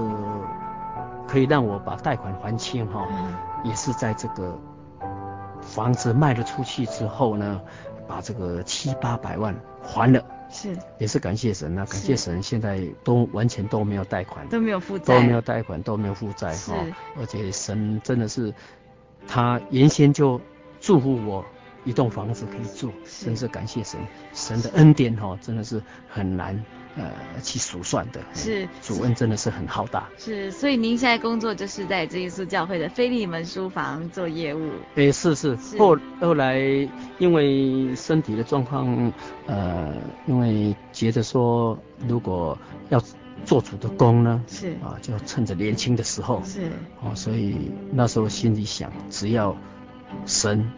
[1.28, 3.08] 可以让我把贷款还清哈。
[3.64, 4.60] 也是在这个
[5.62, 7.62] 房子卖了出去之后呢，
[8.08, 10.20] 把这个七八百万还了，
[10.52, 16.76] 是，也是感谢神啊，感谢神，现在都完全都没有贷款，都没有负债，都没有贷款，都没有负债哈，
[17.18, 18.54] 而且神真的是，
[19.28, 20.40] 他原先就
[20.80, 21.46] 祝福我
[21.86, 22.92] 一栋房子可以住，
[23.24, 24.00] 真是感谢神，
[24.34, 26.64] 神的恩典哈，真的是很难。
[26.96, 27.10] 呃，
[27.42, 34.70] 去数算的是主恩真的是很浩大，是，所以您现在工作就是在真耶稣教会的菲利门书房做业务。
[34.96, 36.60] 哎，是是，后后来
[37.18, 39.14] 因为身体的状况，
[39.46, 39.94] 呃，
[40.28, 41.78] 因为觉得说
[42.08, 42.58] 如果
[42.90, 43.02] 要
[43.46, 44.72] 做主的工呢，是。
[44.84, 46.70] 啊，就趁着年轻的时候，是。
[47.02, 49.56] 哦，所以那时候心里想，只要
[50.26, 50.70] 神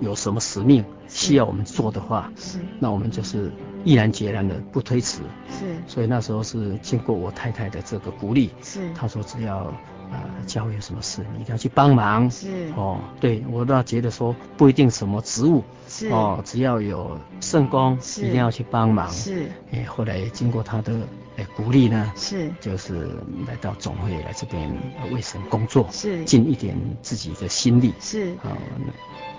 [0.00, 0.82] 有什么使命
[1.12, 3.52] 需要我们做的话，是，那我们就是。
[3.84, 20.94] 毅然决然的不推辞，是，所以那时候是经过我太太的这个鼓励，是，她说只要啊教会有什么事，你一定要去帮忙，是，哦，对我倒觉得说不一定什么职务，是，哦，只要有圣工，一定要去帮忙，是，哎，后来经过他的
[21.36, 23.10] 哎鼓励呢，是，就是
[23.46, 24.74] 来到总会来这边
[25.12, 28.56] 为神工作，是，尽一点自己的心力，是，啊。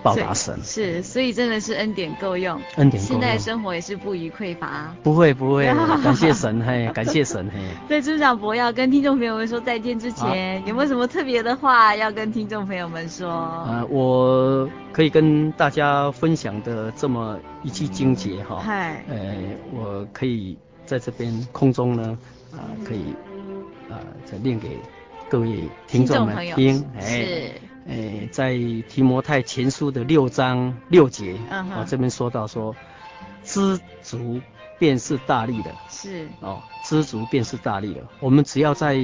[0.04, 0.60] 报答神。
[0.62, 3.18] 是，所以真的是恩典够用，恩典够用。
[3.18, 5.64] 现在生活也是不虞匮乏，不会不会，
[6.04, 7.58] 感谢神嘿，感谢神嘿。
[7.88, 13.30] 在朱长伯要跟听众朋友们说再见之前，有没有什么特别的话要跟听众朋友们说？
[13.66, 19.34] 呃，我可以跟大家分享的这么一句经节哈，嗨，呃，
[19.72, 22.18] 我可以在这边空中呢，
[22.52, 23.14] 啊，可以
[23.90, 24.78] 啊，再念给
[25.28, 27.52] 各位听众们听，是。
[27.86, 28.54] 诶，在
[28.88, 31.80] 提摩太前书的六章六节，啊、uh huh.
[31.82, 32.74] 哦，这边说到说，
[33.42, 34.40] 知足
[34.78, 38.00] 便是大利的，是哦，知足便是大利的。
[38.20, 38.98] 我们只要在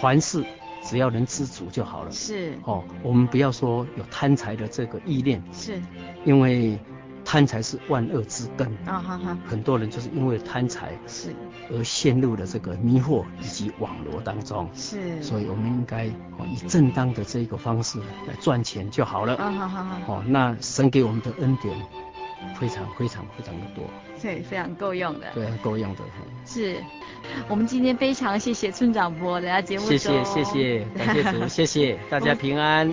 [0.00, 0.44] 凡事，
[0.82, 5.80] 只要能知足就好了，是哦，我们不要说有贪财的这个意念，是，
[6.24, 6.78] 因为。
[7.24, 8.98] 贪财是万恶之根啊！
[8.98, 11.32] 哈哈，很多人就是因为贪财是
[11.70, 14.68] 而陷入了这个迷惑以及网罗当中。
[14.74, 19.36] 是，所以我们应该哦以正当的这个方式来赚钱就好了。
[19.36, 20.00] 啊哈哈！
[20.08, 21.78] 哦，那神给我们的恩典
[22.58, 23.84] 非常非常非常的多。
[24.20, 25.26] 对，非常够用的。
[25.34, 26.00] 对，够用的。
[26.44, 26.82] 是，
[27.48, 29.98] 我们今天非常谢谢村长伯来到节目中。
[29.98, 32.92] 谢谢谢谢，感谢主，谢谢大家 平安。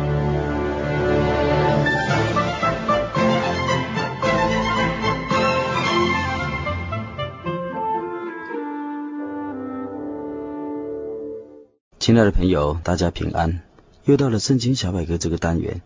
[12.01, 13.61] 亲爱的朋友，大家平安！
[14.05, 15.83] 又到了《圣经小百科》这个单元。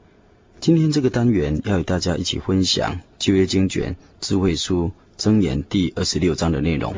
[0.61, 6.95] 今天这个单元要与大家一起分享旧约经卷智慧书箴言第二十六章的内容。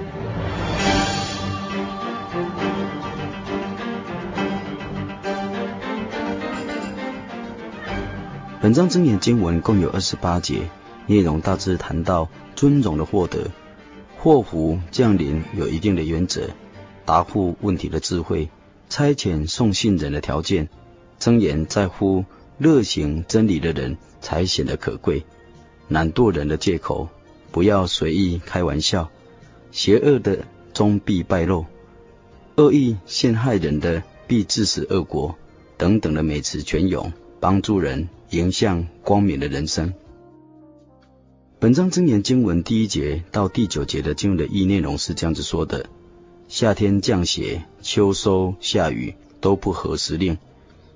[8.62, 10.70] 本章箴言经文共有二十八节，
[11.08, 13.50] 内容大致谈到尊荣的获得、
[14.20, 16.52] 祸福降临有一定的原则、
[17.04, 18.52] 答复问题的智慧。
[18.90, 20.70] 差遣送信人的条件，
[21.20, 22.26] 箴言在乎
[22.58, 25.26] 热行真理的人才显得可贵。
[25.88, 27.10] 懒惰人的借口，
[27.52, 29.10] 不要随意开玩笑。
[29.72, 31.66] 邪恶的终必败露，
[32.56, 35.36] 恶意陷害人的必致死恶果。
[35.78, 39.94] 等等的美词泉涌，帮助人迎向光明的人生。
[41.60, 45.88] 本章箴言经文第一节到第九节的经文的意内容是这样子说的。
[46.50, 50.38] 夏天降雪，秋收下雨，都不合时令。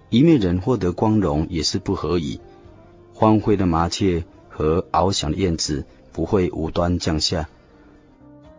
[0.10, 2.40] 一面人获得光荣也是不合宜。
[3.14, 7.50] 欢飞的麻雀和翱翔的燕子不会无端降下，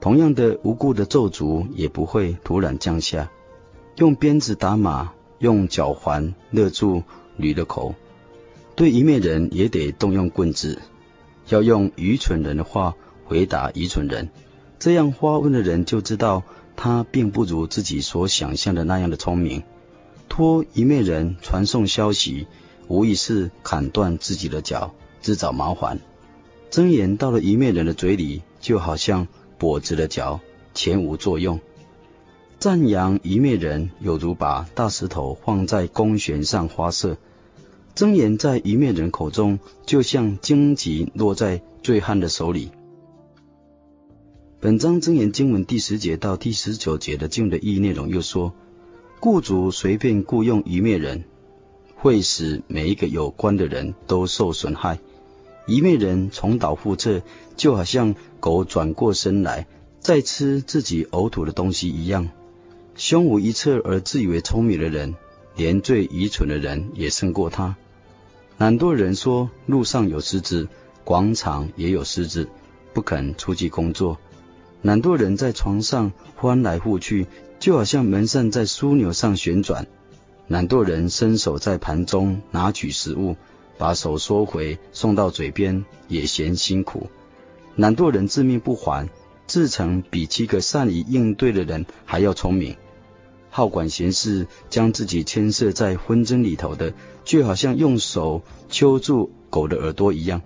[0.03, 3.31] 同样的无故的咒诅也不会突然降下。
[3.97, 7.05] 用鞭子打马，用脚环勒住
[7.39, 7.95] 驴的口，
[8.77, 10.83] 对一面人也得动用棍子，
[11.49, 14.29] 要用愚蠢人的话回答愚蠢人。
[14.79, 16.43] 这样发问的人就知道。
[16.77, 19.63] 他并不如自己所想象的那样的聪明，
[20.29, 22.47] 托一面人传送消息，
[22.89, 26.01] 无疑是砍断自己的脚，自找麻烦。
[26.71, 30.41] 箴言到了一面人的嘴里，就好像跛子的脚，
[30.75, 31.61] 全无作用。
[32.59, 37.19] 赞扬一面人，有如把大石头放在弓弦上发射。
[37.95, 42.71] 箴言在一面人口中，就像荆棘落在醉汉的手里。
[44.63, 48.55] 本章真言经文第十节到第十九节的经文的意义内容又说：
[49.19, 51.25] 雇主随便雇佣愚昧人，
[51.97, 55.01] 会使每一个有关的人都受损害。
[55.67, 57.23] 愚昧人重蹈覆辙，
[57.57, 59.67] 就好像狗转过身来
[59.99, 62.31] 再吃自己呕吐的东西一样。
[62.95, 65.17] 胸无一策而自以为聪明的人，
[65.57, 67.75] 连最愚蠢的人也胜过他。
[68.59, 70.69] 懒惰人说：路上有狮子，
[71.03, 72.49] 广场也有狮子，
[72.95, 74.19] 不肯出去工作。
[74.83, 77.29] 懒惰人在床上翻来覆去，
[77.61, 79.87] 就好像门扇在枢纽上旋转。
[80.49, 83.37] 懒惰人伸手在盘中拿取食物，
[83.79, 87.09] 把手缩回送到嘴边，也嫌辛苦。
[87.77, 89.09] 懒惰人自命不凡，
[89.47, 92.77] 自成比七个善于应对的人还要聪明。
[93.51, 96.93] 好管闲事，将自己牵涉在纷争里头的，
[97.25, 100.43] 就好像用手揪住狗的耳朵一样。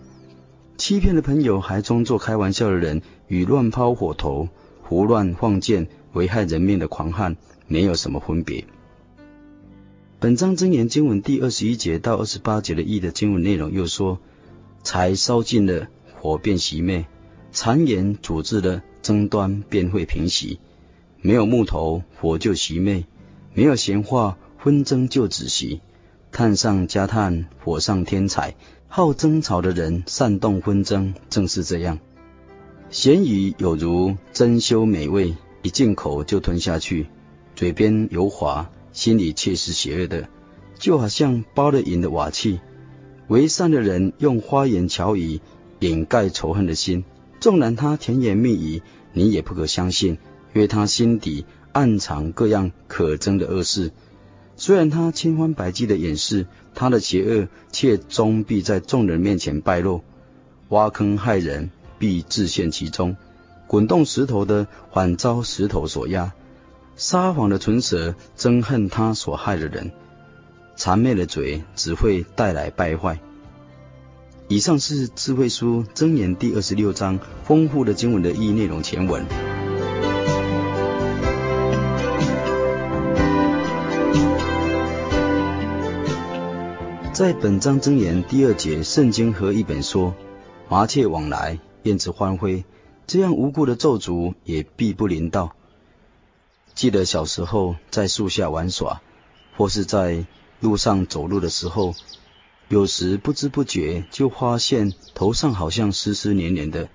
[0.77, 4.49] 欺骗的朋友还装作开玩笑的人，与乱抛火头、
[4.83, 8.65] 胡乱放箭、危害人命的狂汉没有什么分别。
[10.19, 14.21] 本章真言经文第二十一节到二十八节的义的经文内容又说：
[14.85, 15.89] 柴烧尽了，
[16.21, 17.07] 火便熄灭；
[17.55, 20.61] 谗言阻滞了，争端便会平息。
[21.23, 23.05] 没有木头，火就熄灭；
[23.55, 25.81] 没有闲话，纷争就止息。
[26.33, 28.57] 炭上加炭，火上添柴。
[28.97, 31.99] 好争吵的人煽动纷争，正是这样。
[32.89, 37.07] 咸鱼有如珍馐美味，一进口就吞下去，
[37.55, 40.31] 嘴边油滑，心里却是邪恶的，
[40.79, 42.59] 就好像包了银的瓦器。
[43.29, 45.43] 为善的人用花言巧语
[45.81, 47.05] 掩盖仇恨的心，
[47.39, 48.83] 纵然他甜言蜜语，
[49.13, 50.13] 你也不可相信，
[50.55, 53.93] 因为他心底暗藏各样可憎的恶事。
[54.57, 60.03] 虽然他千方百计的掩饰他的邪恶，却终必在众人面前败露。
[60.71, 63.17] 挖坑害人，必自陷其中；
[63.67, 66.33] 滚动石头的，反遭石头所压。
[66.97, 69.93] 撒谎的唇舌，憎恨他所害的人。
[70.77, 73.21] 谄媚的嘴，只会带来败坏。
[74.49, 79.25] 以上是智慧书箴言第二十六章丰富的经文的意义内容全文。
[87.17, 90.15] 在本章箴言第二节，圣经和一本说
[90.69, 92.67] ：“麻雀往来，燕子欢飞，
[93.07, 95.55] 这样无故的咒诅也必不临到。
[96.75, 99.01] 记得小时候在树下玩耍，
[99.57, 100.27] 或是在
[100.61, 101.95] 路上走路的时候，
[102.69, 106.91] 有时不知不觉就发现头上好像湿湿黏黏的，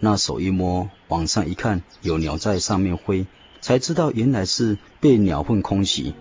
[0.00, 3.28] 那手一摸，往上一看，有鸟在上面飞，
[3.60, 6.14] 才知道原来是被鸟粪空袭。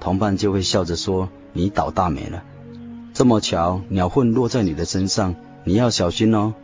[0.00, 2.44] 同伴就会笑着说：“你倒大霉了，
[3.18, 6.54] 这么巧，鸟粪落在你的身上，你要小心哦。”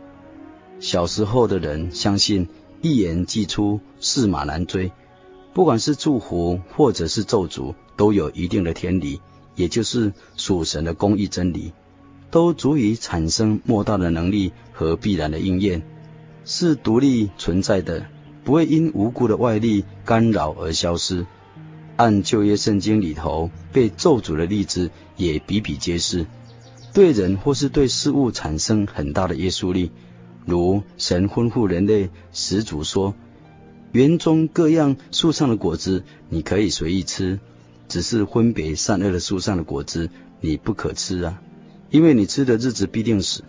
[0.79, 2.47] 小时候的人相信
[2.81, 4.93] 一言既出，驷马难追。
[5.53, 9.19] 不管是祝福或者是咒诅，都有一定的天理，
[9.55, 11.73] 也就是属神的公义真理，
[12.31, 15.83] 都足以产生莫大的能力和必然的应验，
[16.45, 18.05] 是独立存在的，
[18.45, 21.25] 不会因无故的外力干扰而消失。
[21.97, 26.25] 按旧约圣经里头被咒诅的例子也比比皆是，
[26.95, 29.91] 对人或是对事物产生很大的约束力，
[30.45, 33.13] 如神吩咐人类始祖说。
[33.91, 37.41] 园中各样树上的果子，你可以随意吃，
[37.89, 41.41] 只是分别善恶的树上的果子，你不可吃啊，
[41.89, 43.43] 因为你吃的日子必定死。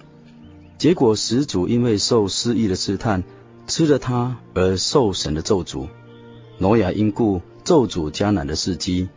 [0.76, 3.22] 结果始祖因为受失意的试探，
[3.68, 5.86] 吃了它而受神的咒诅。
[6.58, 9.08] 挪亚因故咒诅迦南的世基。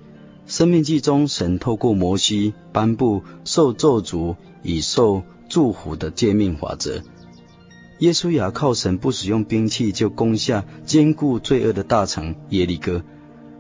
[0.50, 7.04] 生命记中，神透过摩西颁布受咒诅以受祝福的诫命法则。
[8.00, 13.04] 耶稣亚靠神不使用兵器就攻下坚固罪恶的大城耶利哥。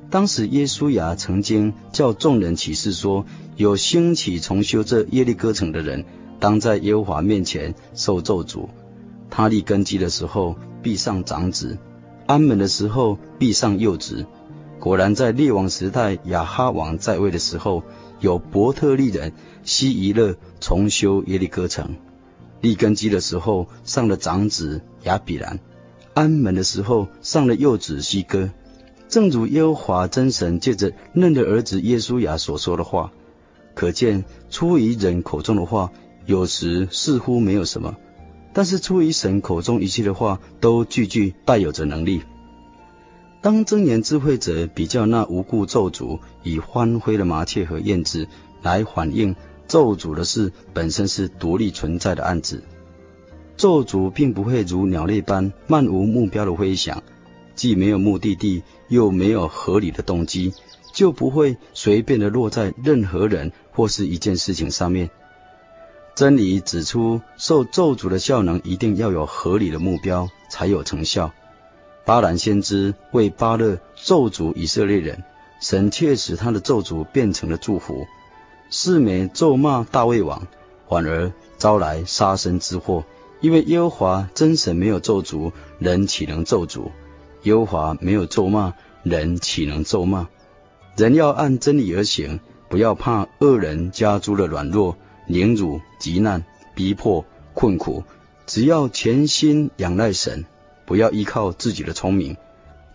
[0.10, 3.24] 当时耶稣亚曾经叫众人起誓说：
[3.56, 6.06] 有兴起重修这耶利哥城的人，
[6.40, 8.68] 当在耶和华面前受咒诅。
[9.30, 11.78] 他立根基的时候必上长子，
[12.26, 14.26] 安门的时候必上幼子。
[14.80, 17.84] 果然在列王时代亚哈王在位的时候，
[18.21, 21.95] 有伯特利人希以勒重修耶利哥城。
[22.61, 25.57] 立根基的时候，上了长子亚比兰；
[26.13, 28.49] 安门的时候，上了幼子西哥。
[29.09, 33.11] 正如耶和华真神借着嫩的儿子耶稣雅所说的话，
[33.75, 35.91] 可见出于人口中的话，
[36.25, 37.95] 有时似乎没有什么；
[38.53, 42.21] 但是出于神口中一切的话，都句句带有着能力。
[43.42, 48.28] 当真言智慧者比较那无故咒诅以欢飞的麻雀和燕子
[48.62, 49.36] 来反映。
[49.68, 52.64] 咒诅的事本身是独立存在的案子，
[53.56, 57.04] 咒诅并不会如鸟类般漫无目标的飞翔，
[57.54, 60.54] 既没有目的地，又没有合理的动机，
[60.92, 65.12] 就不会随便的落在任何人或是一件事情上面。
[66.16, 71.32] 真理指出，受咒诅的效能一定要有合理的目标，才有成效。
[72.10, 75.24] 巴兰先知为巴勒咒诅以色列人，
[75.62, 78.07] 神却使他的咒诅变成了祝福。
[78.72, 80.47] 示每咒骂大卫王，
[80.88, 83.03] 反而招来杀身之祸。
[83.41, 86.89] 因为耶和华真神没有咒诅，人岂能咒诅？
[87.43, 90.30] 耶和华没有咒骂，人岂能咒骂？
[90.97, 92.39] 人要按真理而行，
[92.70, 94.97] 不要怕恶人加诸的软弱、
[95.28, 96.43] 凌辱、急难、
[96.74, 98.03] 逼迫、困苦，
[98.47, 100.45] 只要全心仰赖神，
[100.90, 102.36] 不要依靠自己的聪明。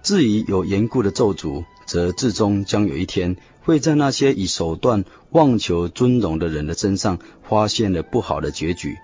[0.02, 3.36] 至于有缘故的咒诅，则至终将有一天。
[3.62, 7.18] 会在那些以手段妄求尊荣的人的身上
[7.48, 8.98] 发现了不好的结局，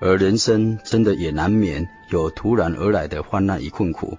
[0.00, 4.16] 而人生真的也难免有突然而来的患难与困苦。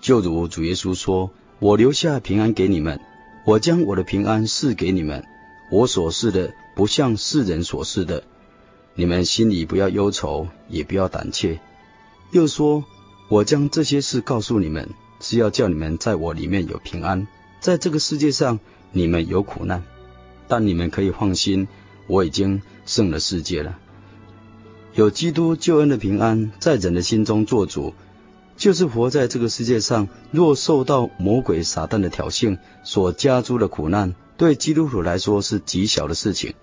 [0.00, 1.30] 就如主耶稣说
[1.60, 2.98] ：“我留下平安给你们，
[3.44, 5.26] 我将我的平安赐给你们，
[5.70, 8.22] 我所赐的不像世人所赐的。
[8.94, 11.60] 你们心里不要忧愁，也不要胆怯。”
[12.32, 12.84] 又说
[13.28, 17.26] ：“我将这些事告诉你们，是要叫你们在我里面有平安，
[17.60, 18.60] 在这个世界上。”
[18.96, 19.82] 你们有苦难，
[20.46, 21.66] 但你们可以放心，
[22.06, 23.76] 我已经胜了世界了。
[24.94, 27.92] 有基督救恩的平安在人的心中做主，
[28.56, 30.06] 就是活在这个世界上。
[30.30, 36.54] 若受到魔鬼撒旦的挑衅所加诸的苦难，对基督徒来说是极小的事情。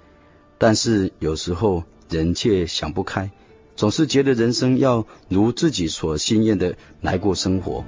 [0.58, 3.30] 但是有时候人却想不开，
[3.76, 7.84] 总是觉得人生要如自己所心愿的来过生活。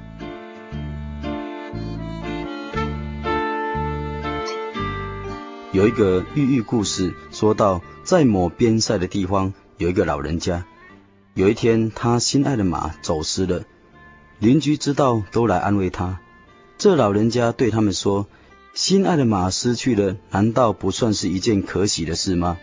[5.72, 10.66] 有一个寓意故事，说到在某边塞的地方，有一个老人家。
[11.34, 13.64] 有一天，他心爱的马走失了，
[14.38, 16.20] 邻居知道都来安慰他。
[16.78, 18.28] 这老人家对他们说
[18.76, 22.58] ：“心爱的马失去了，难道不算是一件可喜的事吗？”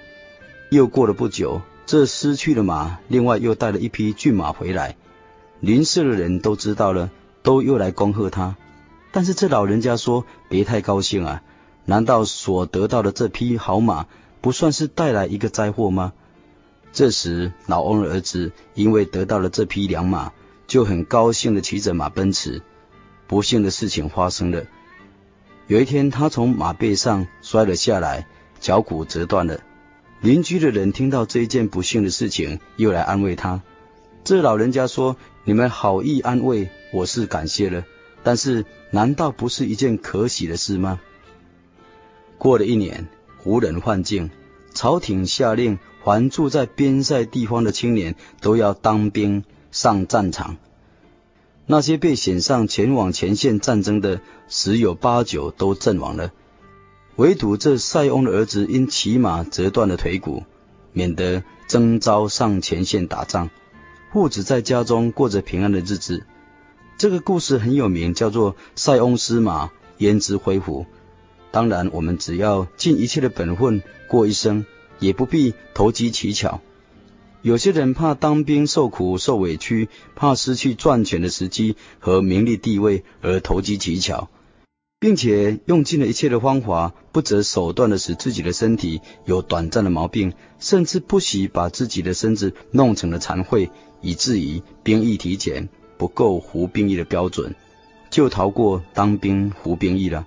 [0.70, 4.94] 又过了不久，这失去的马另外又带了一匹骏马回来，
[5.58, 7.10] 邻舍的人都知道了，
[7.42, 8.56] 都又来恭贺他。
[9.10, 11.42] 但是这老人家说：“别太高兴啊。”
[11.86, 14.06] 难道所得到的这匹好马
[14.40, 16.12] 不算是带来一个灾祸吗？
[16.92, 20.30] 这时，老翁的儿子因为得到了这匹良马，
[20.68, 22.62] 就很高兴的骑着马奔驰。
[23.26, 24.62] 不幸的事情发生了，
[25.66, 28.28] 有一天，他从马背上摔了下来，
[28.60, 29.58] 脚骨折断了。
[30.20, 33.62] 邻居的人听到这一件不幸的事情，又来安慰他。
[34.22, 37.84] 这老人家说：“你们好意安慰，我是感谢了。
[38.22, 41.00] 但是，难道不是一件可喜的事吗？”
[42.36, 43.08] 过了一年，
[43.38, 44.30] 胡人换境，
[44.74, 50.58] 朝廷下令，凡住在边塞地方的青年都要当兵上战场。
[51.64, 56.30] 那些被选上前往前线战争的，十有八九都阵亡了。
[57.16, 60.44] 唯独这塞翁的儿子因骑马折断了腿骨，
[60.92, 63.50] 免得征召上前线打仗，
[64.12, 66.24] 父子在家中过着平安的日子。
[66.96, 70.86] 这个故事很有名，叫做“塞翁失马，焉知非福”。
[71.52, 74.64] 当然，我们只要尽一切的本分过一生，
[74.98, 76.60] 也不必投机取巧。
[77.42, 84.28] 有些人怕当兵受苦受委屈，怕失去赚钱的时机和名利地位而投机取巧。
[85.00, 93.70] 并且用尽了一切的方法，不择手段的使自己的身体有短暂的毛病，甚至不惜把自己的身子弄成了残废，
[94.02, 97.54] 以至于兵役体检不够服兵役的标准，
[98.10, 100.26] 就逃过当兵服兵役了。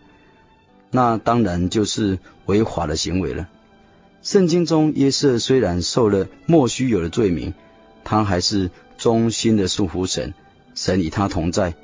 [0.90, 2.18] 那当然就是
[2.48, 3.48] 违法的行为了。
[4.24, 7.54] 圣经中约瑟虽然受了莫须有的罪名，
[8.04, 10.34] 他还是忠心的顺服神，
[10.74, 11.76] 神与他同在。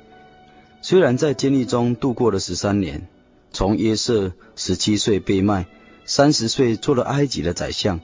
[0.82, 3.06] 虽然在监狱中度过了十三年，
[3.52, 5.66] 从约瑟十七岁被卖，
[6.04, 8.00] 三十岁做了埃及的宰相，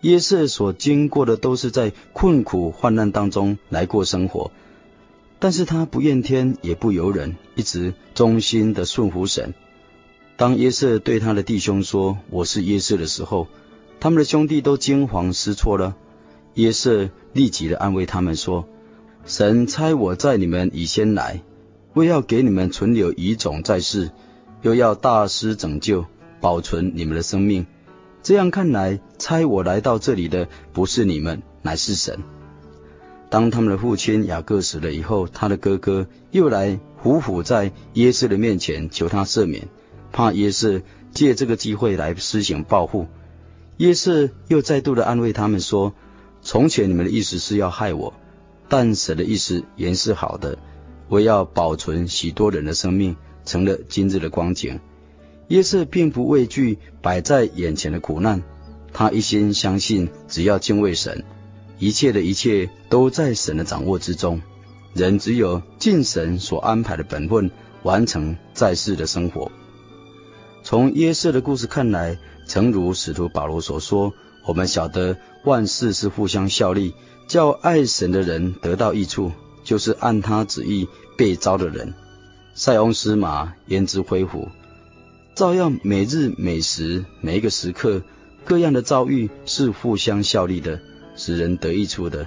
[0.00, 4.50] 约瑟所经过的都是在困苦患难当中来过生活，
[5.38, 9.54] 但是他不怨天也不尤人，一直忠心的顺服神。
[10.36, 13.46] 当约瑟对他的弟兄说：“我是约瑟”的时候，
[14.00, 15.96] 他们的兄弟都惊慌失措了。
[16.54, 18.68] 约瑟立即的安慰他们说
[19.26, 21.42] ：“神差我在你们以先来。”
[21.98, 24.12] 为要给你们存留遗种在世，
[24.62, 26.06] 又要大施拯救，
[26.40, 27.66] 保存你们的生命。
[28.22, 32.22] 这样看来，差我来到这里的不是你们，乃是神。
[33.30, 39.68] 当他们的父亲雅各死了以后，他的哥哥又来匍匐在耶稣的面前求他赦免，
[40.12, 40.82] 怕耶稣
[41.12, 43.08] 借这个机会来施行报复。
[43.78, 45.94] 耶稣又再度的安慰他们说
[46.42, 48.14] ：“从前你们的意思是要害我，
[48.68, 50.58] 但神的意思原是好的。”
[51.08, 54.80] 为要保存许多人的生命，成了今日的光景。
[55.48, 58.42] 约瑟并不畏惧摆在眼前的苦难，
[58.92, 61.24] 他一心相信，只要敬畏神，
[61.78, 64.42] 一切的一切都在神的掌握之中。
[64.94, 67.50] 人只有尽神所安排的本分，
[67.82, 69.50] 完成在世的生活。
[70.62, 74.12] 从约瑟的故事看来，诚如使徒保罗所说
[74.44, 76.94] ：“我们晓得万事是互相效力，
[77.26, 79.32] 叫爱神的人得到益处。”
[79.64, 81.94] 就是按他旨意被召的人，
[82.54, 84.48] 塞翁失马，焉知非福？
[85.34, 88.02] 照样每日每时每一个时刻，
[88.44, 90.80] 各样的遭遇是互相效力的，
[91.16, 92.26] 使人得益处的。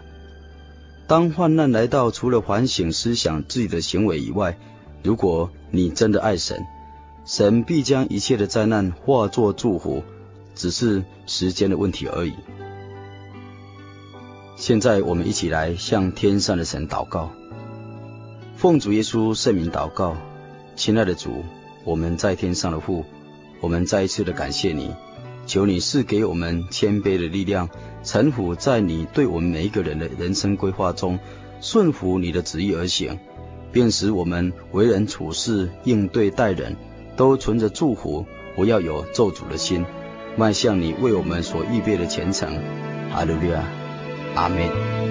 [1.07, 4.57] 当患难来到，除了反省思想自己的行为以外，
[5.03, 6.63] 如果你真的爱神，
[7.25, 10.03] 神必将一切的灾难化作祝福，
[10.55, 12.33] 只是时间的问题而已。
[14.61, 17.31] 现在我们一起来向天上的神祷告，
[18.55, 20.15] 奉主耶稣圣名祷告，
[20.75, 21.43] 亲爱的主，
[21.83, 23.03] 我们在天上的父，
[23.59, 24.93] 我们再一次的感谢你，
[25.47, 27.69] 求你赐给我们谦卑的力量，
[28.03, 31.17] 臣服在你对我们每一个人的人生规划中，
[31.59, 33.17] 顺服你的旨意而行，
[33.71, 36.75] 并使我们为人处事、应对待人，
[37.15, 39.83] 都存着祝福，不要有咒诅的心，
[40.37, 42.61] 迈向你为我们所预备的前程。
[43.09, 43.80] 哈利亚。
[44.35, 45.10] 阿门。